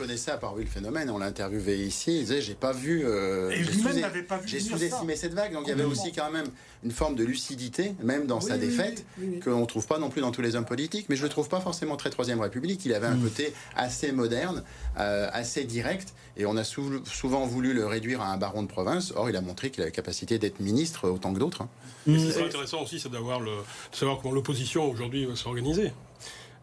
Reconnaissait 0.00 0.30
avoir 0.30 0.54
vu 0.54 0.64
le 0.64 0.68
phénomène. 0.70 1.10
On 1.10 1.18
l'a 1.18 1.26
interviewé 1.26 1.76
ici. 1.78 2.18
Il 2.18 2.20
disait 2.20 2.40
J'ai 2.40 2.54
pas 2.54 2.72
vu. 2.72 3.02
euh, 3.04 3.50
Et 3.50 3.56
lui-même 3.62 4.00
n'avait 4.00 4.22
pas 4.22 4.38
vu 4.38 4.48
J'ai 4.48 4.60
sous-estimé 4.60 5.16
cette 5.16 5.34
vague. 5.34 5.52
Donc 5.52 5.64
il 5.66 5.70
y 5.70 5.72
avait 5.72 5.84
aussi 5.84 6.12
quand 6.12 6.30
même 6.30 6.46
une 6.82 6.90
forme 6.90 7.14
de 7.14 7.24
lucidité, 7.24 7.94
même 8.02 8.26
dans 8.26 8.38
Oui, 8.38 8.46
sa 8.48 8.54
oui, 8.54 8.60
défaite, 8.60 9.04
oui, 9.18 9.24
oui, 9.26 9.32
oui. 9.34 9.40
qu'on 9.40 9.60
ne 9.60 9.66
trouve 9.66 9.86
pas 9.86 9.98
non 9.98 10.08
plus 10.08 10.22
dans 10.22 10.30
tous 10.30 10.40
les 10.42 10.56
hommes 10.56 10.64
politiques. 10.64 11.06
Mais 11.08 11.16
je 11.16 11.22
le 11.22 11.28
trouve 11.28 11.48
pas 11.48 11.60
forcément 11.60 11.96
très 11.96 12.10
Troisième 12.10 12.40
République. 12.40 12.84
Il 12.86 12.94
avait 12.94 13.06
un 13.06 13.18
côté 13.18 13.52
assez 13.76 14.12
moderne, 14.12 14.62
euh, 14.98 15.28
assez 15.32 15.64
direct. 15.64 16.14
Et 16.36 16.46
on 16.46 16.56
a 16.56 16.64
sou- 16.64 17.04
souvent 17.04 17.46
voulu 17.46 17.74
le 17.74 17.86
réduire 17.86 18.22
à 18.22 18.32
un 18.32 18.36
baron 18.38 18.62
de 18.62 18.68
province. 18.68 19.12
Or, 19.16 19.28
il 19.28 19.36
a 19.36 19.40
montré 19.42 19.70
qu'il 19.70 19.82
a 19.82 19.86
la 19.86 19.90
capacité 19.90 20.38
d'être 20.38 20.60
ministre 20.60 21.08
autant 21.10 21.34
que 21.34 21.38
d'autres. 21.38 21.62
hein. 21.62 21.68
Et 22.06 22.12
Mm. 22.12 22.18
ce 22.18 22.26
qui 22.26 22.32
serait 22.32 22.44
intéressant 22.46 22.82
aussi, 22.82 22.98
c'est 22.98 23.10
d'avoir 23.10 23.40
le, 23.40 23.50
de 23.50 23.96
savoir 23.96 24.18
comment 24.20 24.32
l'opposition 24.34 24.90
aujourd'hui 24.90 25.26
va 25.26 25.36
s'organiser. 25.36 25.92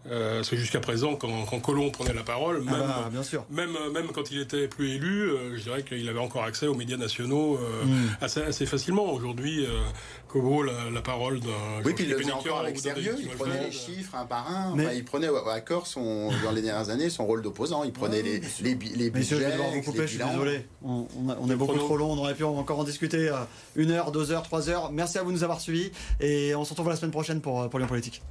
Euh, 0.09 0.35
parce 0.37 0.49
que 0.51 0.55
jusqu'à 0.55 0.79
présent, 0.79 1.15
quand, 1.17 1.43
quand 1.49 1.59
Colomb 1.59 1.89
prenait 1.91 2.13
la 2.13 2.23
parole, 2.23 2.63
même, 2.63 2.75
Ah 2.81 3.01
bah, 3.03 3.09
bien 3.11 3.23
sûr. 3.23 3.45
même, 3.49 3.71
même 3.93 4.07
quand 4.13 4.31
il 4.31 4.39
était 4.39 4.69
plus 4.69 4.91
élu, 4.91 5.23
euh, 5.31 5.57
je 5.57 5.63
dirais 5.63 5.83
qu'il 5.83 6.07
avait 6.07 6.19
encore 6.19 6.45
accès 6.45 6.65
aux 6.67 6.75
médias 6.75 6.95
nationaux 6.95 7.57
euh, 7.57 7.83
Mm. 7.83 8.07
assez, 8.21 8.41
assez 8.41 8.65
facilement. 8.65 9.11
Aujourd'hui, 9.11 9.65
euh, 9.65 9.81
Kobo, 10.29 10.63
la, 10.63 10.89
la 10.93 11.01
parole 11.01 11.41
d'un. 11.41 11.49
Oui, 11.83 11.91
puis 11.93 12.05
il 12.05 12.11
le 12.11 12.17
faisait 12.19 12.31
encore 12.31 12.59
avec 12.59 12.79
sérieux. 12.79 13.15
Il 13.19 13.27
prenait 13.29 13.65
les 13.65 13.71
chiffres 13.71 14.15
un 14.15 14.25
par 14.25 14.49
un. 14.49 14.75
Mais- 14.77 14.85
Enfin, 14.85 14.93
il 14.95 15.03
prenait 15.03 15.27
à 15.27 15.59
corps 15.59 15.87
son, 15.87 16.29
dans 16.41 16.51
les 16.51 16.61
dernières 16.61 16.89
années 16.89 17.09
son 17.09 17.25
rôle 17.25 17.41
d'opposant. 17.41 17.83
Il 17.83 17.91
prenait 17.91 18.21
les, 18.21 18.39
les, 18.61 18.75
les 18.95 19.11
Messieurs, 19.11 19.37
je 19.39 19.41
vais 19.43 19.45
budgets, 19.49 19.51
devoir 19.51 19.71
vous 19.71 19.81
couper, 19.81 20.01
je 20.03 20.07
suis 20.07 20.23
désolé. 20.23 20.65
On, 20.85 21.05
on 21.21 21.29
a- 21.29 21.37
on 21.41 21.49
est 21.49 21.55
beaucoup 21.57 21.77
trop 21.79 21.97
long, 21.97 22.13
on 22.13 22.17
aurait 22.19 22.35
pu 22.35 22.45
encore 22.45 22.79
en 22.79 22.85
discuter 22.85 23.27
euh, 23.27 23.35
une 23.75 23.91
heure, 23.91 24.13
deux 24.13 24.31
heures, 24.31 24.43
trois 24.43 24.69
heures. 24.69 24.89
Merci 24.93 25.17
à 25.17 25.23
vous 25.23 25.31
de 25.31 25.35
nous 25.35 25.43
avoir 25.43 25.59
suivis 25.59 25.91
et 26.21 26.55
on 26.55 26.63
se 26.63 26.69
retrouve 26.69 26.87
la 26.87 26.95
semaine 26.95 27.11
prochaine 27.11 27.41
pour, 27.41 27.61
euh, 27.63 27.67
pour 27.67 27.79
Lyon 27.79 27.89
Politique. 27.89 28.21